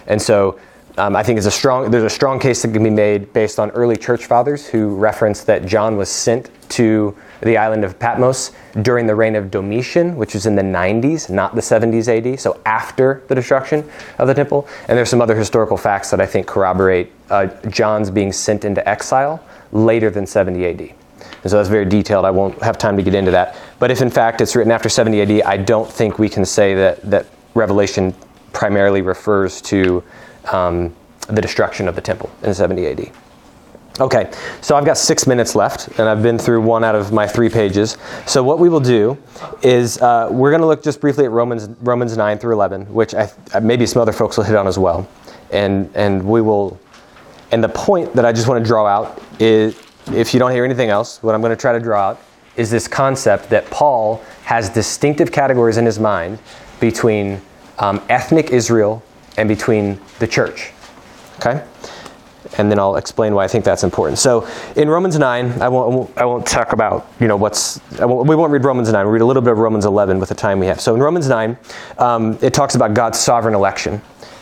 And 0.07 0.21
so 0.21 0.59
um, 0.99 1.15
I 1.15 1.23
think 1.23 1.39
a 1.39 1.51
strong, 1.51 1.89
there's 1.89 2.03
a 2.03 2.09
strong 2.09 2.39
case 2.39 2.61
that 2.61 2.73
can 2.73 2.83
be 2.83 2.89
made 2.89 3.31
based 3.33 3.57
on 3.57 3.71
early 3.71 3.95
church 3.95 4.25
fathers 4.25 4.67
who 4.67 4.95
reference 4.95 5.43
that 5.45 5.65
John 5.65 5.95
was 5.95 6.09
sent 6.09 6.49
to 6.71 7.15
the 7.41 7.57
island 7.57 7.85
of 7.85 7.97
Patmos 7.97 8.51
during 8.81 9.07
the 9.07 9.15
reign 9.15 9.35
of 9.35 9.49
Domitian, 9.49 10.17
which 10.17 10.33
was 10.33 10.45
in 10.45 10.55
the 10.55 10.61
90s, 10.61 11.29
not 11.29 11.55
the 11.55 11.61
70s 11.61 12.07
AD, 12.07 12.39
so 12.39 12.59
after 12.65 13.23
the 13.29 13.35
destruction 13.35 13.89
of 14.17 14.27
the 14.27 14.33
temple. 14.33 14.67
And 14.87 14.97
there's 14.97 15.09
some 15.09 15.21
other 15.21 15.37
historical 15.37 15.77
facts 15.77 16.11
that 16.11 16.19
I 16.19 16.25
think 16.25 16.47
corroborate 16.47 17.11
uh, 17.29 17.47
John's 17.69 18.11
being 18.11 18.33
sent 18.33 18.65
into 18.65 18.87
exile 18.87 19.41
later 19.71 20.09
than 20.09 20.27
70 20.27 20.65
AD. 20.65 20.81
And 20.81 21.49
so 21.49 21.57
that's 21.57 21.69
very 21.69 21.85
detailed. 21.85 22.25
I 22.25 22.31
won't 22.31 22.61
have 22.61 22.77
time 22.77 22.97
to 22.97 23.03
get 23.03 23.15
into 23.15 23.31
that. 23.31 23.55
But 23.79 23.89
if 23.91 24.01
in 24.01 24.09
fact 24.09 24.41
it's 24.41 24.55
written 24.55 24.71
after 24.71 24.89
70 24.89 25.21
AD, 25.21 25.41
I 25.43 25.55
don't 25.55 25.89
think 25.89 26.19
we 26.19 26.27
can 26.27 26.43
say 26.43 26.75
that, 26.75 27.01
that 27.09 27.27
Revelation 27.53 28.13
primarily 28.51 29.01
refers 29.01 29.61
to 29.61 30.03
um, 30.53 30.95
the 31.27 31.41
destruction 31.41 31.87
of 31.87 31.95
the 31.95 32.01
temple 32.01 32.29
in 32.43 32.53
70 32.53 32.87
AD. 32.87 33.11
Okay, 33.99 34.31
so 34.61 34.77
I've 34.77 34.85
got 34.85 34.97
six 34.97 35.27
minutes 35.27 35.55
left, 35.55 35.89
and 35.99 36.07
I've 36.07 36.23
been 36.23 36.39
through 36.39 36.61
one 36.61 36.85
out 36.85 36.95
of 36.95 37.11
my 37.11 37.27
three 37.27 37.49
pages. 37.49 37.97
So 38.25 38.41
what 38.41 38.57
we 38.57 38.69
will 38.69 38.79
do 38.79 39.17
is 39.61 40.01
uh, 40.01 40.29
we're 40.31 40.51
going 40.51 40.61
to 40.61 40.67
look 40.67 40.81
just 40.81 41.01
briefly 41.01 41.25
at 41.25 41.31
Romans 41.31 41.67
Romans 41.81 42.15
nine 42.15 42.37
through 42.37 42.53
eleven, 42.53 42.85
which 42.93 43.13
I, 43.13 43.29
maybe 43.61 43.85
some 43.85 44.01
other 44.01 44.13
folks 44.13 44.37
will 44.37 44.45
hit 44.45 44.55
on 44.55 44.67
as 44.67 44.79
well, 44.79 45.05
and 45.51 45.89
and 45.95 46.25
we 46.25 46.39
will. 46.39 46.79
And 47.51 47.61
the 47.61 47.69
point 47.69 48.13
that 48.13 48.23
I 48.23 48.31
just 48.31 48.47
want 48.47 48.63
to 48.63 48.67
draw 48.67 48.85
out 48.85 49.21
is, 49.37 49.75
if 50.13 50.33
you 50.33 50.39
don't 50.39 50.51
hear 50.51 50.63
anything 50.63 50.89
else, 50.89 51.21
what 51.21 51.35
I'm 51.35 51.41
going 51.41 51.55
to 51.55 51.59
try 51.59 51.73
to 51.73 51.79
draw 51.79 52.11
out 52.11 52.21
is 52.55 52.71
this 52.71 52.87
concept 52.87 53.49
that 53.49 53.65
Paul 53.69 54.23
has 54.43 54.69
distinctive 54.69 55.31
categories 55.31 55.75
in 55.75 55.85
his 55.85 55.99
mind 55.99 56.39
between 56.79 57.41
um, 57.79 58.01
ethnic 58.07 58.51
Israel 58.51 59.03
and 59.39 59.47
between 59.47 59.99
the 60.19 60.27
church. 60.27 60.71
Okay 61.37 61.63
and 62.57 62.71
then 62.71 62.79
I'll 62.79 62.95
explain 62.95 63.33
why 63.35 63.43
I 63.43 63.47
think 63.47 63.63
that's 63.63 63.83
important. 63.83 64.17
So 64.17 64.47
in 64.75 64.89
Romans 64.89 65.17
9, 65.17 65.61
I 65.61 65.69
won't, 65.69 66.17
I 66.17 66.25
won't 66.25 66.45
talk 66.45 66.73
about, 66.73 67.07
you 67.19 67.27
know, 67.27 67.35
what's, 67.37 67.79
won't, 67.99 68.27
we 68.27 68.35
won't 68.35 68.51
read 68.51 68.63
Romans 68.63 68.91
9, 68.91 69.05
we'll 69.05 69.13
read 69.13 69.21
a 69.21 69.25
little 69.25 69.41
bit 69.41 69.51
of 69.51 69.59
Romans 69.59 69.85
11 69.85 70.19
with 70.19 70.29
the 70.29 70.35
time 70.35 70.59
we 70.59 70.65
have. 70.65 70.81
So 70.81 70.95
in 70.95 71.01
Romans 71.01 71.27
9, 71.27 71.57
um, 71.97 72.37
it 72.41 72.53
talks 72.53 72.75
about 72.75 72.93
God's 72.93 73.19
sovereign 73.19 73.53
election, 73.53 74.01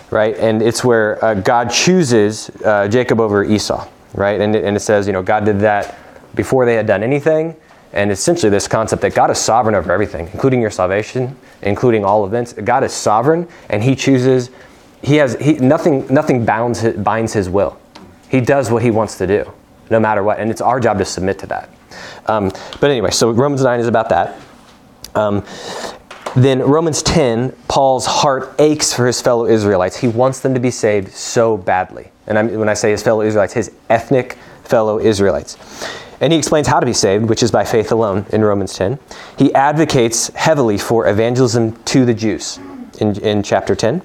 right? 0.09 0.35
And 0.37 0.61
it's 0.61 0.83
where 0.83 1.23
uh, 1.23 1.33
God 1.35 1.69
chooses 1.69 2.49
uh, 2.63 2.87
Jacob 2.87 3.19
over 3.19 3.43
Esau, 3.43 3.87
right? 4.13 4.39
And 4.39 4.55
it, 4.55 4.63
and 4.63 4.77
it 4.77 4.81
says, 4.81 5.07
you 5.07 5.13
know, 5.13 5.23
God 5.23 5.45
did 5.45 5.59
that 5.59 5.97
before 6.35 6.65
they 6.65 6.75
had 6.75 6.87
done 6.87 7.03
anything. 7.03 7.55
And 7.93 8.11
essentially, 8.11 8.49
this 8.49 8.67
concept 8.67 9.01
that 9.03 9.15
God 9.15 9.31
is 9.31 9.37
sovereign 9.37 9.73
over 9.73 9.91
everything, 9.91 10.29
including 10.33 10.61
your 10.61 10.69
salvation, 10.69 11.35
including 11.61 12.03
all 12.03 12.25
events. 12.25 12.53
God 12.53 12.83
is 12.83 12.91
sovereign, 12.91 13.47
and 13.69 13.81
He 13.81 13.95
chooses. 13.95 14.49
He 15.03 15.17
has 15.17 15.35
he, 15.35 15.53
nothing. 15.53 16.07
Nothing 16.07 16.45
bounds 16.45 16.83
binds 16.93 17.33
His 17.33 17.49
will. 17.49 17.77
He 18.29 18.41
does 18.41 18.69
what 18.69 18.83
he 18.83 18.91
wants 18.91 19.17
to 19.19 19.27
do, 19.27 19.51
no 19.89 19.99
matter 19.99 20.23
what. 20.23 20.39
And 20.39 20.51
it's 20.51 20.61
our 20.61 20.79
job 20.79 20.97
to 20.97 21.05
submit 21.05 21.39
to 21.39 21.47
that. 21.47 21.69
Um, 22.25 22.51
but 22.81 22.91
anyway, 22.91 23.11
so 23.11 23.31
Romans 23.31 23.63
9 23.63 23.79
is 23.79 23.87
about 23.87 24.09
that. 24.09 24.39
Um, 25.15 25.45
then 26.35 26.59
Romans 26.59 27.01
10, 27.01 27.51
Paul's 27.67 28.05
heart 28.05 28.53
aches 28.59 28.93
for 28.93 29.07
his 29.07 29.21
fellow 29.21 29.45
Israelites. 29.47 29.97
He 29.97 30.07
wants 30.07 30.41
them 30.41 30.53
to 30.53 30.59
be 30.59 30.71
saved 30.71 31.11
so 31.11 31.57
badly. 31.57 32.11
And 32.27 32.37
I'm, 32.37 32.53
when 32.59 32.69
I 32.69 32.73
say 32.73 32.91
his 32.91 33.01
fellow 33.01 33.21
Israelites, 33.21 33.53
his 33.53 33.71
ethnic 33.89 34.37
fellow 34.63 34.99
Israelites. 34.99 35.57
And 36.19 36.33
he 36.33 36.37
explains 36.39 36.67
how 36.67 36.79
to 36.79 36.85
be 36.85 36.93
saved, 36.93 37.29
which 37.29 37.41
is 37.41 37.51
by 37.51 37.63
faith 37.63 37.91
alone 37.91 38.25
in 38.29 38.43
Romans 38.43 38.73
10. 38.73 38.99
He 39.37 39.53
advocates 39.53 40.27
heavily 40.35 40.77
for 40.77 41.07
evangelism 41.07 41.81
to 41.85 42.05
the 42.05 42.13
Jews 42.13 42.59
in, 42.99 43.17
in 43.21 43.41
chapter 43.41 43.73
10. 43.75 44.01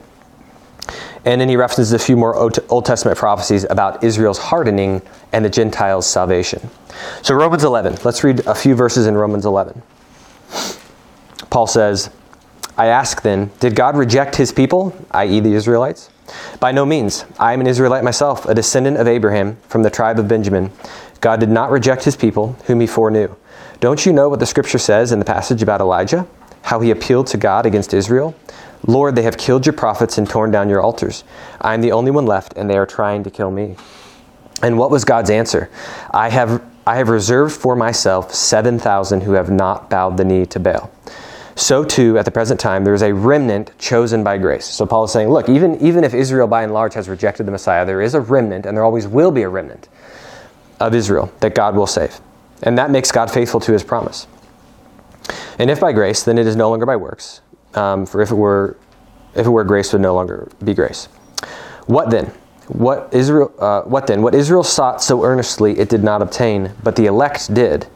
And 1.24 1.40
then 1.40 1.48
he 1.48 1.56
references 1.56 1.92
a 1.92 1.98
few 1.98 2.16
more 2.16 2.34
Old 2.36 2.84
Testament 2.84 3.16
prophecies 3.16 3.64
about 3.70 4.02
Israel's 4.02 4.38
hardening 4.38 5.02
and 5.32 5.44
the 5.44 5.50
Gentiles' 5.50 6.06
salvation. 6.06 6.68
So, 7.22 7.34
Romans 7.34 7.64
11. 7.64 7.98
Let's 8.04 8.24
read 8.24 8.40
a 8.46 8.54
few 8.54 8.74
verses 8.74 9.06
in 9.06 9.16
Romans 9.16 9.46
11. 9.46 9.80
Paul 11.50 11.66
says, 11.66 12.10
I 12.76 12.86
ask 12.86 13.22
then, 13.22 13.50
did 13.60 13.76
God 13.76 13.96
reject 13.96 14.36
his 14.36 14.50
people, 14.50 14.96
i.e., 15.10 15.40
the 15.40 15.52
Israelites? 15.52 16.10
By 16.58 16.72
no 16.72 16.86
means. 16.86 17.24
I 17.38 17.52
am 17.52 17.60
an 17.60 17.66
Israelite 17.66 18.02
myself, 18.02 18.46
a 18.46 18.54
descendant 18.54 18.96
of 18.96 19.06
Abraham 19.06 19.58
from 19.68 19.82
the 19.82 19.90
tribe 19.90 20.18
of 20.18 20.26
Benjamin. 20.26 20.70
God 21.20 21.38
did 21.38 21.50
not 21.50 21.70
reject 21.70 22.04
his 22.04 22.16
people, 22.16 22.56
whom 22.66 22.80
he 22.80 22.86
foreknew. 22.86 23.34
Don't 23.80 24.06
you 24.06 24.12
know 24.12 24.28
what 24.28 24.40
the 24.40 24.46
scripture 24.46 24.78
says 24.78 25.12
in 25.12 25.18
the 25.18 25.24
passage 25.24 25.62
about 25.62 25.80
Elijah? 25.80 26.26
How 26.62 26.80
he 26.80 26.90
appealed 26.90 27.26
to 27.28 27.36
God 27.36 27.66
against 27.66 27.92
Israel? 27.92 28.34
Lord, 28.86 29.14
they 29.14 29.22
have 29.22 29.36
killed 29.36 29.64
your 29.64 29.72
prophets 29.74 30.18
and 30.18 30.28
torn 30.28 30.50
down 30.50 30.68
your 30.68 30.80
altars. 30.80 31.24
I 31.60 31.74
am 31.74 31.80
the 31.80 31.92
only 31.92 32.10
one 32.10 32.26
left, 32.26 32.54
and 32.56 32.68
they 32.68 32.76
are 32.76 32.86
trying 32.86 33.22
to 33.24 33.30
kill 33.30 33.50
me. 33.50 33.76
And 34.62 34.78
what 34.78 34.90
was 34.90 35.04
God's 35.04 35.30
answer? 35.30 35.70
I 36.12 36.28
have, 36.30 36.62
I 36.86 36.96
have 36.96 37.08
reserved 37.08 37.54
for 37.54 37.76
myself 37.76 38.34
7,000 38.34 39.22
who 39.22 39.32
have 39.32 39.50
not 39.50 39.88
bowed 39.88 40.16
the 40.16 40.24
knee 40.24 40.46
to 40.46 40.60
Baal. 40.60 40.90
So, 41.54 41.84
too, 41.84 42.18
at 42.18 42.24
the 42.24 42.30
present 42.30 42.58
time, 42.58 42.82
there 42.82 42.94
is 42.94 43.02
a 43.02 43.12
remnant 43.12 43.78
chosen 43.78 44.24
by 44.24 44.38
grace. 44.38 44.64
So, 44.64 44.86
Paul 44.86 45.04
is 45.04 45.12
saying, 45.12 45.28
look, 45.28 45.48
even, 45.48 45.80
even 45.80 46.02
if 46.02 46.14
Israel 46.14 46.48
by 46.48 46.62
and 46.62 46.72
large 46.72 46.94
has 46.94 47.09
rejected 47.09 47.46
the 47.46 47.52
Messiah, 47.52 47.85
there 47.85 48.00
is 48.00 48.14
a 48.14 48.20
remnant, 48.20 48.64
and 48.64 48.76
there 48.76 48.85
always 48.85 49.07
will 49.07 49.30
be 49.30 49.42
a 49.42 49.48
remnant 49.48 49.88
of 50.80 50.94
Israel 50.94 51.30
that 51.40 51.54
God 51.54 51.76
will 51.76 51.87
save. 51.87 52.20
And 52.62 52.78
that 52.78 52.90
makes 52.90 53.12
God 53.12 53.30
faithful 53.30 53.61
to 53.61 53.72
his 53.72 53.85
promise. 53.85 54.26
And 55.59 55.70
if 55.70 55.78
by 55.78 55.92
grace, 55.92 56.22
then 56.22 56.38
it 56.38 56.46
is 56.46 56.57
no 56.57 56.70
longer 56.70 56.87
by 56.87 56.96
works 56.96 57.42
um, 57.74 58.06
for 58.06 58.20
if 58.20 58.30
it 58.30 58.35
were 58.35 58.76
if 59.35 59.46
it 59.46 59.50
were 59.50 59.64
grace 59.64 59.92
would 59.92 60.02
no 60.02 60.14
longer 60.14 60.50
be 60.62 60.74
grace. 60.74 61.06
What 61.87 62.11
then? 62.11 62.26
What 62.68 63.08
Israel? 63.12 63.52
Uh, 63.58 63.82
what 63.82 64.06
then? 64.06 64.22
What 64.22 64.35
Israel 64.35 64.62
sought 64.62 65.02
so 65.02 65.24
earnestly, 65.24 65.78
it 65.78 65.88
did 65.88 66.04
not 66.04 66.22
obtain, 66.22 66.72
but 66.82 66.96
the 66.96 67.06
elect 67.06 67.52
did. 67.52 67.87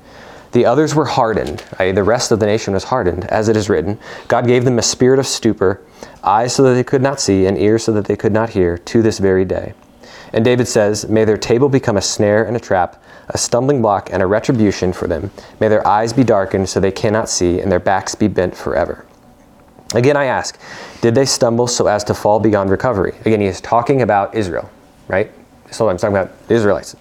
The 0.52 0.64
others 0.64 0.94
were 0.94 1.04
hardened, 1.04 1.62
i.e., 1.80 1.92
the 1.92 2.02
rest 2.02 2.32
of 2.32 2.40
the 2.40 2.46
nation 2.46 2.72
was 2.72 2.84
hardened, 2.84 3.26
as 3.26 3.48
it 3.48 3.56
is 3.56 3.68
written. 3.68 3.98
God 4.26 4.46
gave 4.46 4.64
them 4.64 4.78
a 4.78 4.82
spirit 4.82 5.18
of 5.18 5.26
stupor, 5.26 5.82
eyes 6.24 6.54
so 6.54 6.62
that 6.62 6.74
they 6.74 6.84
could 6.84 7.02
not 7.02 7.20
see, 7.20 7.44
and 7.44 7.58
ears 7.58 7.84
so 7.84 7.92
that 7.92 8.06
they 8.06 8.16
could 8.16 8.32
not 8.32 8.50
hear, 8.50 8.78
to 8.78 9.02
this 9.02 9.18
very 9.18 9.44
day. 9.44 9.74
And 10.32 10.44
David 10.44 10.66
says, 10.66 11.08
May 11.08 11.24
their 11.24 11.36
table 11.36 11.68
become 11.68 11.98
a 11.98 12.02
snare 12.02 12.44
and 12.44 12.56
a 12.56 12.60
trap, 12.60 13.02
a 13.28 13.36
stumbling 13.36 13.82
block 13.82 14.08
and 14.12 14.22
a 14.22 14.26
retribution 14.26 14.92
for 14.92 15.06
them. 15.06 15.30
May 15.60 15.68
their 15.68 15.86
eyes 15.86 16.12
be 16.12 16.24
darkened 16.24 16.68
so 16.68 16.80
they 16.80 16.92
cannot 16.92 17.28
see, 17.28 17.60
and 17.60 17.70
their 17.70 17.80
backs 17.80 18.14
be 18.14 18.28
bent 18.28 18.56
forever. 18.56 19.04
Again, 19.94 20.16
I 20.16 20.24
ask, 20.24 20.58
did 21.00 21.14
they 21.14 21.24
stumble 21.24 21.66
so 21.66 21.86
as 21.86 22.02
to 22.04 22.14
fall 22.14 22.40
beyond 22.40 22.70
recovery? 22.70 23.14
Again, 23.24 23.40
he 23.40 23.46
is 23.46 23.60
talking 23.60 24.02
about 24.02 24.34
Israel, 24.34 24.70
right? 25.08 25.30
So 25.70 25.88
I'm 25.88 25.96
talking 25.96 26.16
about 26.16 26.48
the 26.48 26.54
Israelites. 26.54 26.96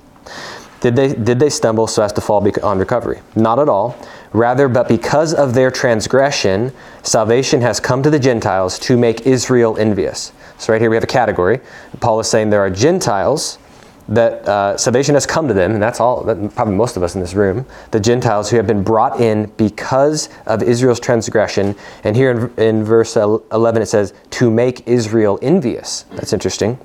Did 0.82 0.96
they, 0.96 1.14
did 1.14 1.40
they 1.40 1.50
stumble 1.50 1.88
so 1.88 2.04
as 2.04 2.14
to 2.14 2.22
fall 2.22 2.42
beyond 2.42 2.80
recovery? 2.80 3.22
Not 3.36 3.58
at 3.58 3.70
all. 3.70 3.98
Rather, 4.34 4.68
but 4.68 4.88
because 4.88 5.34
of 5.34 5.54
their 5.54 5.72
transgression, 5.72 6.72
salvation 7.02 7.62
has 7.62 7.80
come 7.80 8.04
to 8.04 8.10
the 8.10 8.20
Gentiles 8.20 8.78
to 8.80 8.98
make 8.98 9.26
Israel 9.26 9.78
envious. 9.78 10.32
So, 10.58 10.74
right 10.74 10.82
here 10.82 10.90
we 10.90 10.96
have 10.96 11.04
a 11.04 11.08
category. 11.08 11.62
Paul 12.02 12.20
is 12.20 12.30
saying 12.30 12.50
there 12.50 12.60
are 12.62 12.70
Gentiles 12.70 13.58
that 14.08 14.48
uh, 14.48 14.78
salvation 14.78 15.16
has 15.16 15.26
come 15.26 15.48
to 15.48 15.54
them, 15.54 15.74
and 15.74 15.82
that's 15.82 16.00
all, 16.00 16.24
probably 16.50 16.76
most 16.76 16.96
of 16.96 17.04
us 17.04 17.16
in 17.16 17.22
this 17.22 17.34
room, 17.34 17.66
the 17.92 18.00
Gentiles 18.00 18.50
who 18.50 18.58
have 18.58 18.68
been 18.68 18.84
brought 18.84 19.20
in 19.20 19.48
because 19.58 20.30
of 20.46 20.62
Israel's 20.62 21.00
transgression. 21.00 21.76
And 22.04 22.16
here 22.16 22.32
in, 22.58 22.64
in 22.64 22.84
verse 22.84 23.16
11 23.16 23.82
it 23.82 23.88
says, 23.88 24.14
to 24.32 24.52
make 24.52 24.88
Israel 24.88 25.40
envious. 25.42 26.04
That's 26.12 26.34
interesting. 26.34 26.78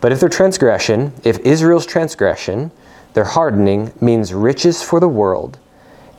But 0.00 0.12
if 0.12 0.20
their 0.20 0.28
transgression, 0.28 1.12
if 1.24 1.38
Israel's 1.40 1.86
transgression, 1.86 2.70
their 3.14 3.24
hardening 3.24 3.92
means 4.00 4.34
riches 4.34 4.82
for 4.82 5.00
the 5.00 5.08
world, 5.08 5.58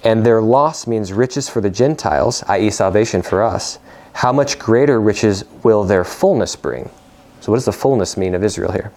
and 0.03 0.25
their 0.25 0.41
loss 0.41 0.87
means 0.87 1.13
riches 1.13 1.47
for 1.49 1.61
the 1.61 1.69
Gentiles, 1.69 2.43
i.e., 2.47 2.69
salvation 2.69 3.21
for 3.21 3.43
us, 3.43 3.79
how 4.13 4.31
much 4.31 4.59
greater 4.59 5.01
riches 5.01 5.43
will 5.63 5.83
their 5.83 6.03
fullness 6.03 6.55
bring? 6.55 6.89
So, 7.41 7.51
what 7.51 7.57
does 7.57 7.65
the 7.65 7.71
fullness 7.71 8.15
mean 8.15 8.35
of 8.35 8.43
Israel 8.43 8.71
here? 8.71 8.91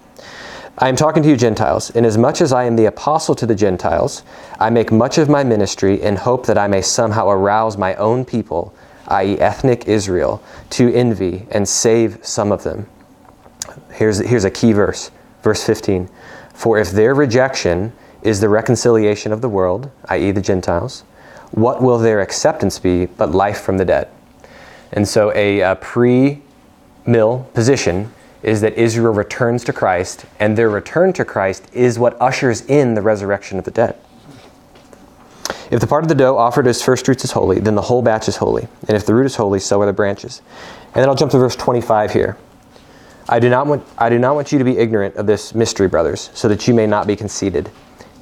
I 0.79 0.91
am 0.91 0.97
talking 0.97 1.23
to 1.23 1.29
you, 1.31 1.39
Gentiles. 1.39 1.89
Inasmuch 1.89 2.43
as 2.43 2.53
I 2.53 2.65
am 2.65 2.77
the 2.77 2.85
apostle 2.85 3.35
to 3.37 3.47
the 3.47 3.55
Gentiles, 3.55 4.23
I 4.61 4.69
make 4.69 4.93
much 4.93 5.17
of 5.17 5.27
my 5.27 5.43
ministry 5.43 6.03
in 6.03 6.17
hope 6.17 6.45
that 6.47 6.59
I 6.59 6.67
may 6.67 6.83
somehow 6.83 7.31
arouse 7.31 7.79
my 7.79 7.95
own 7.95 8.27
people, 8.27 8.75
i.e., 9.09 9.41
ethnic 9.41 9.89
Israel, 9.89 10.43
to 10.71 10.93
envy 10.93 11.47
and 11.51 11.67
save 11.67 12.19
some 12.23 12.53
of 12.53 12.63
them. 12.63 12.87
Here's, 13.91 14.19
here's 14.19 14.45
a 14.45 14.51
key 14.51 14.73
verse, 14.75 15.11
verse 15.43 15.65
15. 15.65 16.11
For 16.53 16.79
if 16.79 16.91
their 16.91 17.15
rejection 17.15 17.95
is 18.21 18.41
the 18.41 18.51
reconciliation 18.51 19.33
of 19.33 19.41
the 19.41 19.49
world, 19.49 19.91
i.e., 20.11 20.31
the 20.31 20.43
Gentiles, 20.43 21.05
what 21.53 21.81
will 21.83 21.99
their 21.99 22.21
acceptance 22.21 22.79
be 22.79 23.07
but 23.07 23.31
life 23.31 23.63
from 23.63 23.79
the 23.79 23.87
dead? 23.87 24.09
And 24.93 25.09
so 25.09 25.33
a, 25.35 25.61
a 25.61 25.77
pre 25.77 26.43
mill 27.07 27.49
position 27.55 28.13
is 28.47 28.61
that 28.61 28.75
Israel 28.75 29.13
returns 29.13 29.65
to 29.65 29.73
Christ, 29.73 30.25
and 30.39 30.57
their 30.57 30.71
return 30.71 31.13
to 31.15 31.25
Christ 31.25 31.67
is 31.73 31.99
what 31.99 32.19
ushers 32.21 32.61
in 32.63 32.95
the 32.95 33.03
resurrection 33.03 33.59
of 33.59 33.65
the 33.65 33.73
dead. 33.73 33.99
If 35.69 35.81
the 35.81 35.87
part 35.89 36.05
of 36.05 36.09
the 36.09 36.15
dough 36.15 36.39
offered 36.39 36.69
as 36.69 36.81
first 36.81 37.05
fruits 37.07 37.25
is 37.25 37.33
holy, 37.33 37.59
then 37.59 37.75
the 37.75 37.83
whole 37.83 38.03
batch 38.03 38.29
is 38.29 38.37
holy. 38.37 38.69
And 38.87 38.97
if 38.97 39.05
the 39.05 39.15
root 39.15 39.27
is 39.27 39.35
holy, 39.35 39.59
so 39.59 39.81
are 39.81 39.87
the 39.87 39.93
branches. 39.93 40.43
And 40.95 41.03
then 41.03 41.09
I'll 41.09 41.17
jump 41.17 41.33
to 41.33 41.39
verse 41.39 41.57
25 41.57 42.13
here. 42.13 42.39
I 43.29 43.41
do 43.41 43.51
not 43.51 43.67
want, 43.67 43.85
I 43.99 44.09
do 44.09 44.19
not 44.21 44.37
want 44.37 44.53
you 44.53 44.59
to 44.59 44.65
be 44.65 44.79
ignorant 44.79 45.17
of 45.17 45.27
this 45.27 45.53
mystery, 45.53 45.89
brothers, 45.89 46.31
so 46.33 46.47
that 46.47 46.69
you 46.69 46.73
may 46.73 46.87
not 46.87 47.09
be 47.09 47.17
conceited. 47.17 47.69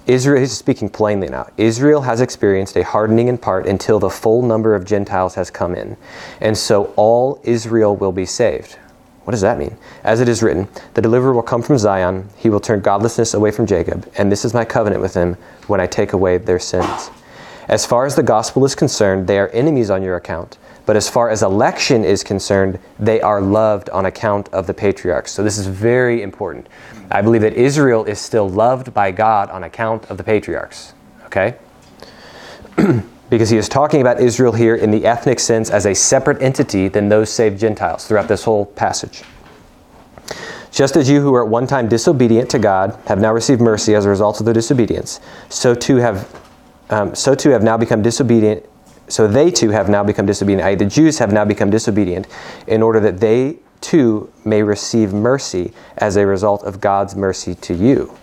Israel 0.06 0.42
is 0.42 0.56
speaking 0.56 0.88
plainly 0.88 1.28
now. 1.28 1.50
Israel 1.58 2.00
has 2.00 2.22
experienced 2.22 2.76
a 2.76 2.84
hardening 2.84 3.28
in 3.28 3.36
part 3.36 3.66
until 3.66 3.98
the 3.98 4.08
full 4.08 4.40
number 4.40 4.74
of 4.74 4.86
Gentiles 4.86 5.34
has 5.34 5.50
come 5.50 5.74
in. 5.74 5.98
And 6.40 6.56
so 6.56 6.94
all 6.96 7.40
Israel 7.44 7.94
will 7.94 8.12
be 8.12 8.24
saved. 8.24 8.78
What 9.24 9.32
does 9.32 9.40
that 9.40 9.58
mean? 9.58 9.76
As 10.02 10.20
it 10.20 10.28
is 10.28 10.42
written, 10.42 10.68
the 10.92 11.02
deliverer 11.02 11.32
will 11.32 11.42
come 11.42 11.62
from 11.62 11.78
Zion, 11.78 12.28
he 12.36 12.50
will 12.50 12.60
turn 12.60 12.80
godlessness 12.80 13.32
away 13.32 13.50
from 13.50 13.66
Jacob, 13.66 14.10
and 14.16 14.30
this 14.30 14.44
is 14.44 14.52
my 14.52 14.64
covenant 14.64 15.00
with 15.00 15.14
him 15.14 15.36
when 15.66 15.80
I 15.80 15.86
take 15.86 16.12
away 16.12 16.36
their 16.38 16.58
sins. 16.58 17.10
As 17.66 17.86
far 17.86 18.04
as 18.04 18.14
the 18.14 18.22
gospel 18.22 18.66
is 18.66 18.74
concerned, 18.74 19.26
they 19.26 19.38
are 19.38 19.48
enemies 19.48 19.88
on 19.88 20.02
your 20.02 20.16
account, 20.16 20.58
but 20.84 20.96
as 20.96 21.08
far 21.08 21.30
as 21.30 21.42
election 21.42 22.04
is 22.04 22.22
concerned, 22.22 22.78
they 22.98 23.22
are 23.22 23.40
loved 23.40 23.88
on 23.90 24.04
account 24.04 24.50
of 24.52 24.66
the 24.66 24.74
patriarchs. 24.74 25.32
So 25.32 25.42
this 25.42 25.56
is 25.56 25.66
very 25.66 26.20
important. 26.20 26.68
I 27.10 27.22
believe 27.22 27.40
that 27.40 27.54
Israel 27.54 28.04
is 28.04 28.18
still 28.18 28.48
loved 28.48 28.92
by 28.92 29.10
God 29.10 29.48
on 29.48 29.64
account 29.64 30.04
of 30.10 30.18
the 30.18 30.24
patriarchs. 30.24 30.92
Okay? 31.26 31.56
because 33.34 33.50
he 33.50 33.56
is 33.56 33.68
talking 33.68 34.00
about 34.00 34.20
Israel 34.20 34.52
here 34.52 34.76
in 34.76 34.92
the 34.92 35.04
ethnic 35.04 35.40
sense 35.40 35.68
as 35.68 35.86
a 35.86 35.94
separate 35.94 36.40
entity 36.40 36.86
than 36.86 37.08
those 37.08 37.28
saved 37.28 37.58
Gentiles 37.58 38.06
throughout 38.06 38.28
this 38.28 38.44
whole 38.44 38.64
passage. 38.64 39.24
Just 40.70 40.94
as 40.94 41.10
you 41.10 41.20
who 41.20 41.32
were 41.32 41.42
at 41.42 41.50
one 41.50 41.66
time 41.66 41.88
disobedient 41.88 42.48
to 42.50 42.60
God 42.60 42.96
have 43.06 43.18
now 43.18 43.32
received 43.32 43.60
mercy 43.60 43.96
as 43.96 44.04
a 44.04 44.08
result 44.08 44.38
of 44.38 44.44
their 44.44 44.54
disobedience, 44.54 45.18
so 45.48 45.74
too 45.74 45.96
have 45.96 46.40
um, 46.90 47.12
so 47.12 47.34
too 47.34 47.50
have 47.50 47.64
now 47.64 47.76
become 47.76 48.02
disobedient. 48.02 48.64
So 49.08 49.26
they 49.26 49.50
too 49.50 49.70
have 49.70 49.88
now 49.88 50.04
become 50.04 50.26
disobedient. 50.26 50.62
I, 50.62 50.76
the 50.76 50.84
Jews 50.84 51.18
have 51.18 51.32
now 51.32 51.44
become 51.44 51.70
disobedient, 51.70 52.28
in 52.68 52.82
order 52.82 53.00
that 53.00 53.18
they 53.18 53.56
too 53.80 54.32
may 54.44 54.62
receive 54.62 55.12
mercy 55.12 55.72
as 55.96 56.14
a 56.14 56.24
result 56.24 56.62
of 56.62 56.80
God's 56.80 57.16
mercy 57.16 57.56
to 57.56 57.74
you. 57.74 58.16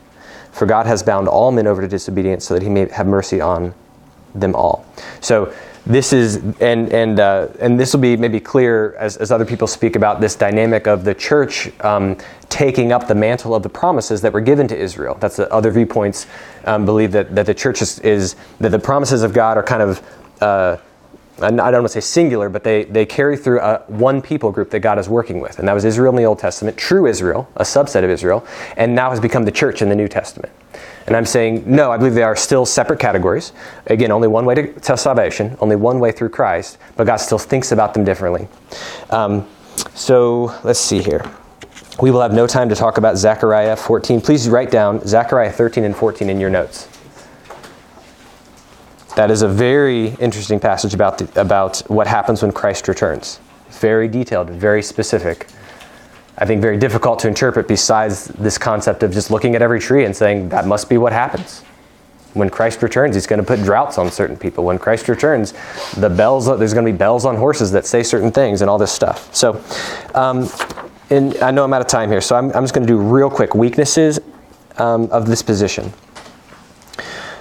For 0.54 0.65
God 0.65 0.86
has 0.86 1.04
bound 1.04 1.28
all 1.28 1.52
men 1.52 1.67
over 1.67 1.82
to 1.82 1.88
disobedience, 1.88 2.45
so 2.45 2.54
that 2.54 2.63
He 2.63 2.69
may 2.69 2.88
have 2.88 3.08
mercy 3.08 3.41
on 3.41 3.74
them 4.34 4.56
all. 4.56 4.86
So 5.20 5.54
this 5.86 6.13
is 6.13 6.38
and 6.60 6.94
and 6.94 7.20
uh, 7.20 7.48
and 7.60 7.80
this 7.80 7.94
will 7.94 8.02
be 8.02 8.15
maybe 8.15 8.39
clear 8.39 8.96
as, 9.00 9.17
as 9.17 9.32
other 9.32 9.46
people 9.46 9.67
speak 9.67 9.96
about 9.96 10.22
this 10.22 10.36
dynamic 10.36 10.88
of 10.88 11.04
the 11.04 11.15
church 11.15 11.72
um, 11.82 12.17
taking 12.50 12.91
up 12.91 13.08
the 13.08 13.15
mantle 13.15 13.56
of 13.56 13.63
the 13.63 13.70
promises 13.70 14.22
that 14.22 14.32
were 14.32 14.41
given 14.41 14.67
to 14.67 14.78
Israel. 14.78 15.17
That's 15.20 15.38
the 15.38 15.52
other 15.52 15.72
viewpoints 15.72 16.28
um, 16.65 16.86
believe 16.86 17.12
that 17.13 17.34
that 17.34 17.48
the 17.48 17.54
church 17.54 17.82
is, 17.82 17.98
is, 18.00 18.36
that 18.60 18.70
the 18.70 18.80
promises 18.80 19.24
of 19.24 19.34
God 19.34 19.58
are 19.58 19.63
kind 19.63 19.82
of 19.82 20.04
uh, 20.41 20.78
I 21.41 21.50
don't 21.50 21.74
want 21.74 21.88
to 21.88 21.89
say 21.89 22.02
singular, 22.02 22.50
but 22.50 22.63
they, 22.63 22.84
they 22.84 23.06
carry 23.06 23.36
through 23.36 23.62
a, 23.62 23.80
one 23.88 24.22
people 24.22 24.52
group 24.52 24.70
that 24.72 24.82
God 24.82 25.00
is 25.00 25.10
working 25.10 25.39
with. 25.39 25.58
And 25.58 25.67
that 25.67 25.74
was 25.74 25.86
Israel 25.86 26.12
in 26.12 26.17
the 26.17 26.26
Old 26.26 26.38
Testament, 26.38 26.78
true 26.78 27.08
Israel, 27.08 27.50
a 27.56 27.63
subset 27.63 28.04
of 28.04 28.12
Israel, 28.12 28.46
and 28.78 28.94
now 28.94 29.10
has 29.10 29.20
become 29.20 29.46
the 29.46 29.52
church 29.52 29.82
in 29.82 29.89
the 29.89 29.96
New 29.96 30.08
Testament. 30.08 30.54
And 31.08 31.16
I'm 31.16 31.26
saying, 31.26 31.64
no, 31.66 31.92
I 31.92 31.98
believe 31.98 32.14
they 32.14 32.24
are 32.24 32.36
still 32.36 32.66
separate 32.66 33.00
categories. 33.00 33.54
Again, 33.88 34.12
only 34.12 34.28
one 34.28 34.46
way 34.46 34.56
to, 34.56 34.74
to 34.82 34.98
salvation, 34.98 35.58
only 35.60 35.76
one 35.76 36.00
way 36.00 36.12
through 36.12 36.30
Christ, 36.30 36.78
but 36.96 37.06
God 37.06 37.18
still 37.18 37.40
thinks 37.40 37.72
about 37.72 37.94
them 37.94 38.04
differently. 38.04 38.48
Um, 39.10 39.48
so 39.96 40.56
let's 40.64 40.80
see 40.80 41.02
here. 41.02 41.24
We 42.02 42.12
will 42.12 42.22
have 42.22 42.34
no 42.34 42.48
time 42.48 42.70
to 42.70 42.76
talk 42.76 42.98
about 42.98 43.18
Zechariah 43.18 43.76
14. 43.76 44.22
Please 44.22 44.48
write 44.48 44.72
down 44.72 45.06
Zechariah 45.06 45.52
13 45.52 45.84
and 45.84 45.96
14 45.96 46.30
in 46.30 46.40
your 46.40 46.50
notes. 46.50 46.88
That 49.16 49.30
is 49.30 49.42
a 49.42 49.48
very 49.48 50.10
interesting 50.16 50.60
passage 50.60 50.94
about, 50.94 51.18
the, 51.18 51.42
about 51.42 51.80
what 51.88 52.08
happens 52.08 52.42
when 52.42 52.54
Christ 52.54 52.88
returns. 52.88 53.40
Very 53.70 54.08
detailed, 54.08 54.50
very 54.50 54.82
specific. 54.82 55.48
I 56.38 56.46
think, 56.46 56.62
very 56.62 56.78
difficult 56.78 57.20
to 57.20 57.28
interpret 57.28 57.67
besides 57.67 58.26
this 58.28 58.58
concept 58.58 59.04
of 59.04 59.12
just 59.12 59.32
looking 59.32 59.56
at 59.56 59.62
every 59.62 59.80
tree 59.80 60.06
and 60.06 60.15
saying 60.15 60.50
that 60.50 60.65
must 60.65 60.89
be 60.89 60.98
what 60.98 61.13
happens. 61.13 61.62
When 62.34 62.50
Christ 62.50 62.82
returns, 62.82 63.15
he's 63.15 63.28
going 63.28 63.41
to 63.41 63.46
put 63.46 63.62
droughts 63.62 63.98
on 63.98 64.10
certain 64.10 64.38
people. 64.38 64.63
When 64.63 64.80
Christ 64.80 65.10
returns, 65.10 65.54
the 65.98 66.10
bells 66.10 66.46
there's 66.46 66.74
going 66.74 66.86
to 66.86 66.91
be 66.91 66.98
bells 66.98 67.26
on 67.26 67.36
horses 67.36 67.72
that 67.74 67.86
say 67.86 68.04
certain 68.04 68.32
things 68.32 68.62
and 68.62 68.70
all 68.70 68.78
this 68.78 68.91
stuff. 68.91 69.34
So, 69.36 69.62
um, 70.15 70.50
and 71.10 71.36
I 71.38 71.52
know 71.52 71.65
I'm 71.65 71.74
out 71.74 71.82
of 71.82 71.88
time 71.88 72.10
here, 72.10 72.22
so 72.22 72.38
I'm, 72.38 72.46
I'm 72.54 72.63
just 72.63 72.74
going 72.74 72.88
to 72.88 72.94
do 72.94 72.98
real 72.98 73.30
quick 73.30 73.54
weaknesses 73.54 74.20
um, 74.78 75.10
of 75.12 75.28
this 75.28 75.44
position. 75.44 75.91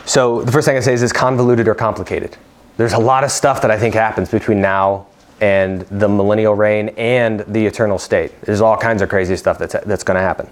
So 0.04 0.42
the 0.42 0.50
first 0.50 0.66
thing 0.66 0.76
I 0.76 0.80
say 0.80 0.92
is 0.92 1.04
it's 1.04 1.12
convoluted 1.12 1.68
or 1.68 1.76
complicated. 1.76 2.36
There's 2.76 2.94
a 2.94 2.98
lot 2.98 3.22
of 3.22 3.30
stuff 3.30 3.62
that 3.62 3.70
I 3.70 3.78
think 3.78 3.94
happens 3.94 4.28
between 4.28 4.60
now 4.60 5.06
and 5.40 5.82
the 5.82 6.08
millennial 6.08 6.54
reign 6.54 6.90
and 6.96 7.40
the 7.40 7.64
eternal 7.66 7.98
state. 7.98 8.38
There's 8.42 8.60
all 8.60 8.76
kinds 8.76 9.02
of 9.02 9.08
crazy 9.08 9.36
stuff 9.36 9.58
that's, 9.58 9.74
that's 9.84 10.04
going 10.04 10.16
to 10.16 10.20
happen. 10.20 10.48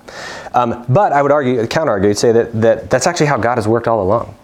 Um, 0.55 0.85
but 0.89 1.13
I 1.13 1.23
would 1.23 1.33
argue, 1.33 1.67
counter 1.67 1.93
argue, 1.93 2.15
say 2.15 2.33
that, 2.33 2.61
that 2.61 2.91
that's 2.91 3.07
actually 3.07 3.27
how 3.27 3.37
God 3.37 3.57
has 3.57 3.69
worked 3.69 3.87
all 3.87 4.03
along. 4.03 4.35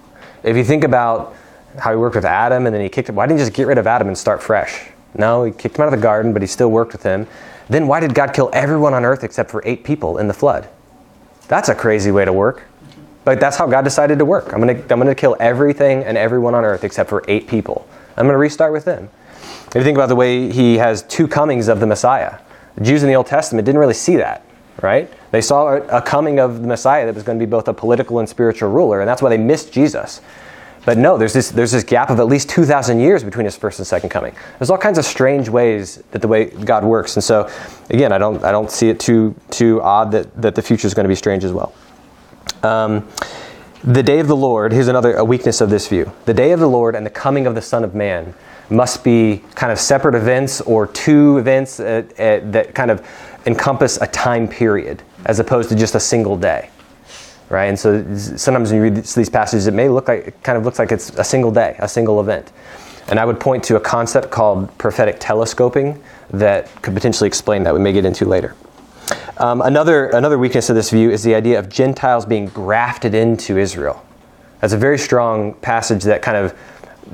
If 0.43 0.57
you 0.57 0.65
think 0.65 0.85
about 0.85 1.35
how 1.79 1.91
he 1.91 1.97
worked 1.97 2.17
with 2.17 2.25
Adam 2.25 2.67
and 2.67 2.75
then 2.75 2.83
he 2.83 2.89
kicked 2.89 3.09
him, 3.09 3.15
why 3.15 3.27
didn't 3.27 3.39
he 3.39 3.45
just 3.45 3.57
get 3.57 3.67
rid 3.67 3.79
of 3.79 3.87
Adam 3.87 4.09
and 4.09 4.17
start 4.17 4.43
fresh? 4.43 4.91
No, 5.17 5.45
he 5.45 5.53
kicked 5.53 5.77
him 5.77 5.83
out 5.83 5.93
of 5.93 5.99
the 5.99 6.03
garden, 6.03 6.33
but 6.33 6.43
he 6.43 6.49
still 6.49 6.71
worked 6.71 6.93
with 6.93 7.03
him. 7.03 7.27
Then 7.69 7.87
why 7.87 8.01
did 8.01 8.15
God 8.15 8.35
kill 8.35 8.51
everyone 8.53 8.93
on 8.93 9.05
earth 9.05 9.25
except 9.25 9.51
for 9.51 9.63
eight 9.65 9.85
people 9.85 10.19
in 10.19 10.29
the 10.29 10.35
flood? 10.35 10.69
That's 11.49 11.69
a 11.69 11.75
crazy 11.75 12.11
way 12.11 12.25
to 12.25 12.33
work. 12.33 12.65
But 13.25 13.41
that's 13.41 13.57
how 13.57 13.67
God 13.67 13.83
decided 13.83 14.19
to 14.19 14.25
work. 14.25 14.53
I'm 14.53 14.61
going 14.61 14.77
to, 14.77 14.83
I'm 14.93 15.01
going 15.01 15.07
to 15.07 15.15
kill 15.15 15.35
everything 15.41 16.05
and 16.05 16.19
everyone 16.19 16.55
on 16.55 16.65
earth 16.65 16.85
except 16.85 17.09
for 17.09 17.25
eight 17.27 17.49
people. 17.49 17.89
I'm 18.17 18.27
going 18.27 18.35
to 18.35 18.39
restart 18.39 18.73
with 18.73 18.85
them. 18.85 19.09
If 19.75 19.81
you 19.81 19.83
think 19.83 19.99
about 19.99 20.09
the 20.09 20.15
way 20.15 20.53
he 20.53 20.79
has 20.79 21.03
two 21.03 21.27
comings 21.27 21.67
of 21.67 21.81
the 21.81 21.87
Messiah, 21.87 22.39
the 22.77 22.85
Jews 22.85 23.03
in 23.03 23.09
the 23.09 23.17
Old 23.17 23.27
Testament 23.27 23.67
didn't 23.67 23.81
really 23.81 23.93
see 23.93 24.15
that, 24.19 24.47
right? 24.81 25.13
They 25.33 25.41
saw 25.41 25.75
a 25.75 26.01
coming 26.01 26.39
of 26.39 26.63
the 26.63 26.69
Messiah 26.69 27.07
that 27.07 27.15
was 27.17 27.25
going 27.25 27.41
to 27.41 27.45
be 27.45 27.51
both 27.51 27.67
a 27.67 27.75
political 27.75 28.21
and 28.21 28.29
spiritual 28.29 28.71
ruler, 28.71 29.01
and 29.01 29.09
that's 29.09 29.21
why 29.21 29.31
they 29.31 29.37
missed 29.37 29.73
Jesus. 29.73 30.21
But 30.85 30.97
no, 30.97 31.19
there's 31.19 31.33
this, 31.33 31.51
there's 31.51 31.73
this 31.73 31.83
gap 31.83 32.11
of 32.11 32.21
at 32.21 32.27
least 32.27 32.51
2,000 32.51 33.01
years 33.01 33.25
between 33.25 33.47
his 33.47 33.57
first 33.57 33.81
and 33.81 33.87
second 33.87 34.11
coming. 34.11 34.33
There's 34.61 34.71
all 34.71 34.79
kinds 34.79 34.97
of 34.97 35.05
strange 35.05 35.49
ways 35.49 35.97
that 36.13 36.23
the 36.23 36.29
way 36.29 36.45
God 36.45 36.85
works. 36.85 37.17
And 37.17 37.25
so, 37.25 37.51
again, 37.91 38.13
I 38.13 38.19
don't, 38.19 38.45
I 38.45 38.53
don't 38.53 38.71
see 38.71 38.91
it 38.91 39.01
too, 39.01 39.35
too 39.51 39.83
odd 39.83 40.13
that, 40.13 40.41
that 40.41 40.55
the 40.55 40.63
future 40.63 40.87
is 40.87 40.95
going 40.95 41.05
to 41.05 41.09
be 41.09 41.17
strange 41.17 41.43
as 41.43 41.53
well. 41.53 41.75
Um, 42.63 43.09
the 43.83 44.05
day 44.05 44.21
of 44.21 44.29
the 44.29 44.37
Lord, 44.37 44.73
here's 44.73 44.89
another 44.89 45.15
a 45.15 45.25
weakness 45.25 45.61
of 45.61 45.69
this 45.69 45.89
view. 45.89 46.13
The 46.27 46.35
day 46.35 46.53
of 46.53 46.61
the 46.61 46.69
Lord 46.69 46.95
and 46.95 47.05
the 47.05 47.11
coming 47.11 47.49
of 47.49 47.57
the 47.57 47.63
Son 47.63 47.83
of 47.83 47.95
Man 47.97 48.35
must 48.71 49.05
be 49.05 49.43
kind 49.55 49.71
of 49.71 49.79
separate 49.79 50.15
events 50.15 50.61
or 50.63 50.87
two 50.87 51.39
events 51.39 51.81
uh, 51.81 52.03
uh, 52.19 52.41
that 52.51 52.75
kind 52.75 52.91
of 52.91 53.07
encompass 53.47 53.99
a 54.01 54.07
time 54.07 54.49
period 54.49 55.03
as 55.27 55.39
opposed 55.39 55.69
to 55.69 55.75
just 55.75 55.95
a 55.95 56.01
single 56.01 56.37
day 56.37 56.71
right? 57.51 57.67
And 57.67 57.79
so 57.79 58.03
sometimes 58.17 58.71
when 58.71 58.77
you 58.77 58.83
read 58.83 58.97
these 58.97 59.29
passages 59.29 59.67
it 59.67 59.75
may 59.75 59.89
look 59.89 60.09
like 60.09 60.29
it 60.29 60.43
kind 60.43 60.59
of 60.59 60.65
looks 60.65 60.79
like 60.79 60.93
it's 60.93 61.11
a 61.11 61.25
single 61.25 61.51
day 61.51 61.77
a 61.79 61.89
single 61.89 62.21
event. 62.21 62.53
And 63.09 63.21
i 63.21 63.25
would 63.25 63.39
point 63.39 63.63
to 63.65 63.77
a 63.77 63.81
concept 63.81 64.31
called 64.31 64.77
prophetic 64.79 65.17
telescoping 65.21 66.03
that 66.31 66.71
could 66.83 66.95
potentially 66.95 67.29
explain 67.29 67.63
that. 67.65 67.75
We 67.75 67.81
may 67.81 67.93
get 67.93 68.05
into 68.05 68.25
later. 68.25 68.57
Um, 69.37 69.61
another, 69.61 70.07
another 70.11 70.39
weakness 70.39 70.71
of 70.71 70.77
this 70.77 70.91
view 70.91 71.11
is 71.11 71.23
the 71.23 71.35
idea 71.35 71.59
of 71.59 71.69
gentiles 71.69 72.25
being 72.25 72.47
grafted 72.47 73.15
into 73.15 73.59
israel. 73.59 74.05
That's 74.61 74.73
a 74.73 74.79
very 74.79 74.99
strong 74.99 75.55
passage 75.55 76.05
that 76.05 76.23
kind 76.23 76.39
of 76.39 76.59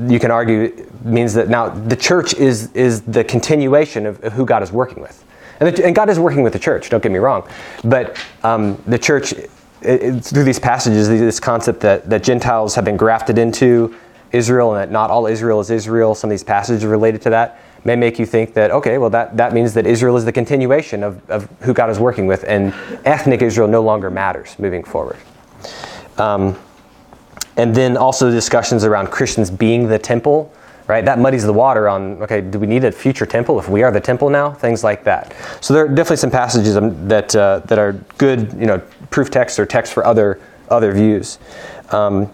you 0.07 0.20
can 0.20 0.31
argue 0.31 0.88
means 1.05 1.35
that 1.35 1.48
now 1.48 1.68
the 1.68 1.96
church 1.96 2.35
is, 2.35 2.72
is 2.72 3.03
the 3.03 3.24
continuation 3.24 4.07
of, 4.07 4.22
of 4.24 4.33
who 4.33 4.44
God 4.44 4.62
is 4.62 4.72
working 4.72 5.03
with. 5.03 5.24
And, 5.61 5.74
the, 5.74 5.87
and, 5.87 5.94
God 5.94 6.09
is 6.09 6.18
working 6.18 6.42
with 6.42 6.53
the 6.53 6.59
church, 6.59 6.88
don't 6.88 7.03
get 7.03 7.12
me 7.12 7.18
wrong. 7.18 7.46
But 7.85 8.18
um, 8.42 8.83
the 8.87 8.98
church, 8.98 9.33
it, 9.33 9.50
it, 9.83 10.24
through 10.24 10.44
these 10.44 10.59
passages, 10.59 11.09
this 11.09 11.40
concept 11.40 11.81
that, 11.81 12.09
that 12.09 12.22
Gentiles 12.22 12.74
have 12.74 12.85
been 12.85 12.96
grafted 12.96 13.37
into 13.37 13.94
Israel 14.33 14.74
and 14.74 14.81
that 14.81 14.92
not 14.92 15.11
all 15.11 15.26
Israel 15.26 15.61
is 15.61 15.70
Israel, 15.70 16.14
some 16.14 16.31
of 16.31 16.33
these 16.33 16.44
passages 16.44 16.85
related 16.85 17.20
to 17.22 17.31
that, 17.31 17.61
may 17.85 17.96
make 17.96 18.18
you 18.18 18.26
think 18.26 18.55
that, 18.55 18.70
okay, 18.70 18.98
well, 18.98 19.11
that, 19.11 19.37
that 19.37 19.53
means 19.53 19.74
that 19.74 19.87
Israel 19.87 20.16
is 20.16 20.24
the 20.24 20.33
continuation 20.33 21.03
of, 21.03 21.29
of 21.31 21.48
who 21.61 21.72
God 21.72 21.90
is 21.90 21.98
working 21.98 22.26
with, 22.26 22.44
and 22.44 22.74
ethnic 23.05 23.42
Israel 23.42 23.68
no 23.68 23.83
longer 23.83 24.11
matters 24.11 24.59
moving 24.59 24.85
forward. 24.85 25.16
Um, 26.18 26.59
and 27.57 27.75
then 27.75 27.97
also 27.97 28.31
discussions 28.31 28.85
around 28.85 29.11
Christians 29.11 29.51
being 29.51 29.89
the 29.89 29.99
temple, 29.99 30.53
right? 30.87 31.05
That 31.05 31.19
muddies 31.19 31.45
the 31.45 31.53
water 31.53 31.89
on, 31.89 32.23
okay, 32.23 32.41
do 32.41 32.59
we 32.59 32.67
need 32.67 32.85
a 32.85 32.93
future 32.93 33.27
temple 33.27 33.59
if 33.59 33.69
we 33.69 33.83
are 33.83 33.91
the 33.93 34.01
temple 34.01 34.31
now? 34.31 34.53
Things 34.53 34.83
like 34.83 35.05
that. 35.05 35.35
So 35.61 35.75
there 35.75 35.85
are 35.85 35.89
definitely 35.89 36.17
some 36.17 36.31
passages 36.31 36.77
um, 36.77 37.09
that, 37.09 37.35
uh, 37.37 37.61
that 37.67 37.79
are 37.79 37.93
good, 38.19 38.53
you 38.55 38.67
know, 38.67 38.79
proof 39.11 39.31
texts 39.31 39.59
or 39.59 39.67
texts 39.67 39.93
for 39.93 40.05
other, 40.05 40.41
other 40.69 40.93
views. 40.93 41.39
Um, 41.91 42.33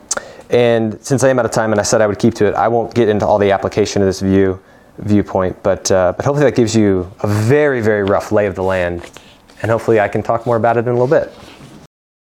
and 0.51 1.03
since 1.05 1.25
I 1.25 1.29
am 1.29 1.39
out 1.39 1.45
of 1.45 1.51
time 1.51 1.73
and 1.73 1.81
I 1.81 1.83
said 1.83 2.01
I 2.01 2.07
would 2.07 2.19
keep 2.19 2.35
to 2.35 2.47
it, 2.47 2.55
I 2.55 2.69
won't 2.69 2.95
get 2.95 3.09
into 3.09 3.27
all 3.27 3.39
the 3.39 3.51
application 3.51 4.03
of 4.03 4.07
this 4.09 4.21
view 4.21 4.61
viewpoint, 4.99 5.63
but, 5.63 5.91
uh, 5.91 6.15
but 6.17 6.25
hopefully 6.25 6.49
that 6.49 6.57
gives 6.57 6.75
you 6.75 7.11
a 7.21 7.27
very, 7.27 7.81
very 7.81 8.03
rough 8.03 8.33
lay 8.33 8.47
of 8.47 8.55
the 8.55 8.63
land. 8.63 9.11
And 9.63 9.71
hopefully 9.71 10.01
I 10.01 10.09
can 10.09 10.23
talk 10.23 10.47
more 10.47 10.57
about 10.57 10.77
it 10.77 10.81
in 10.81 10.89
a 10.89 10.93
little 10.93 11.07
bit. 11.07 11.35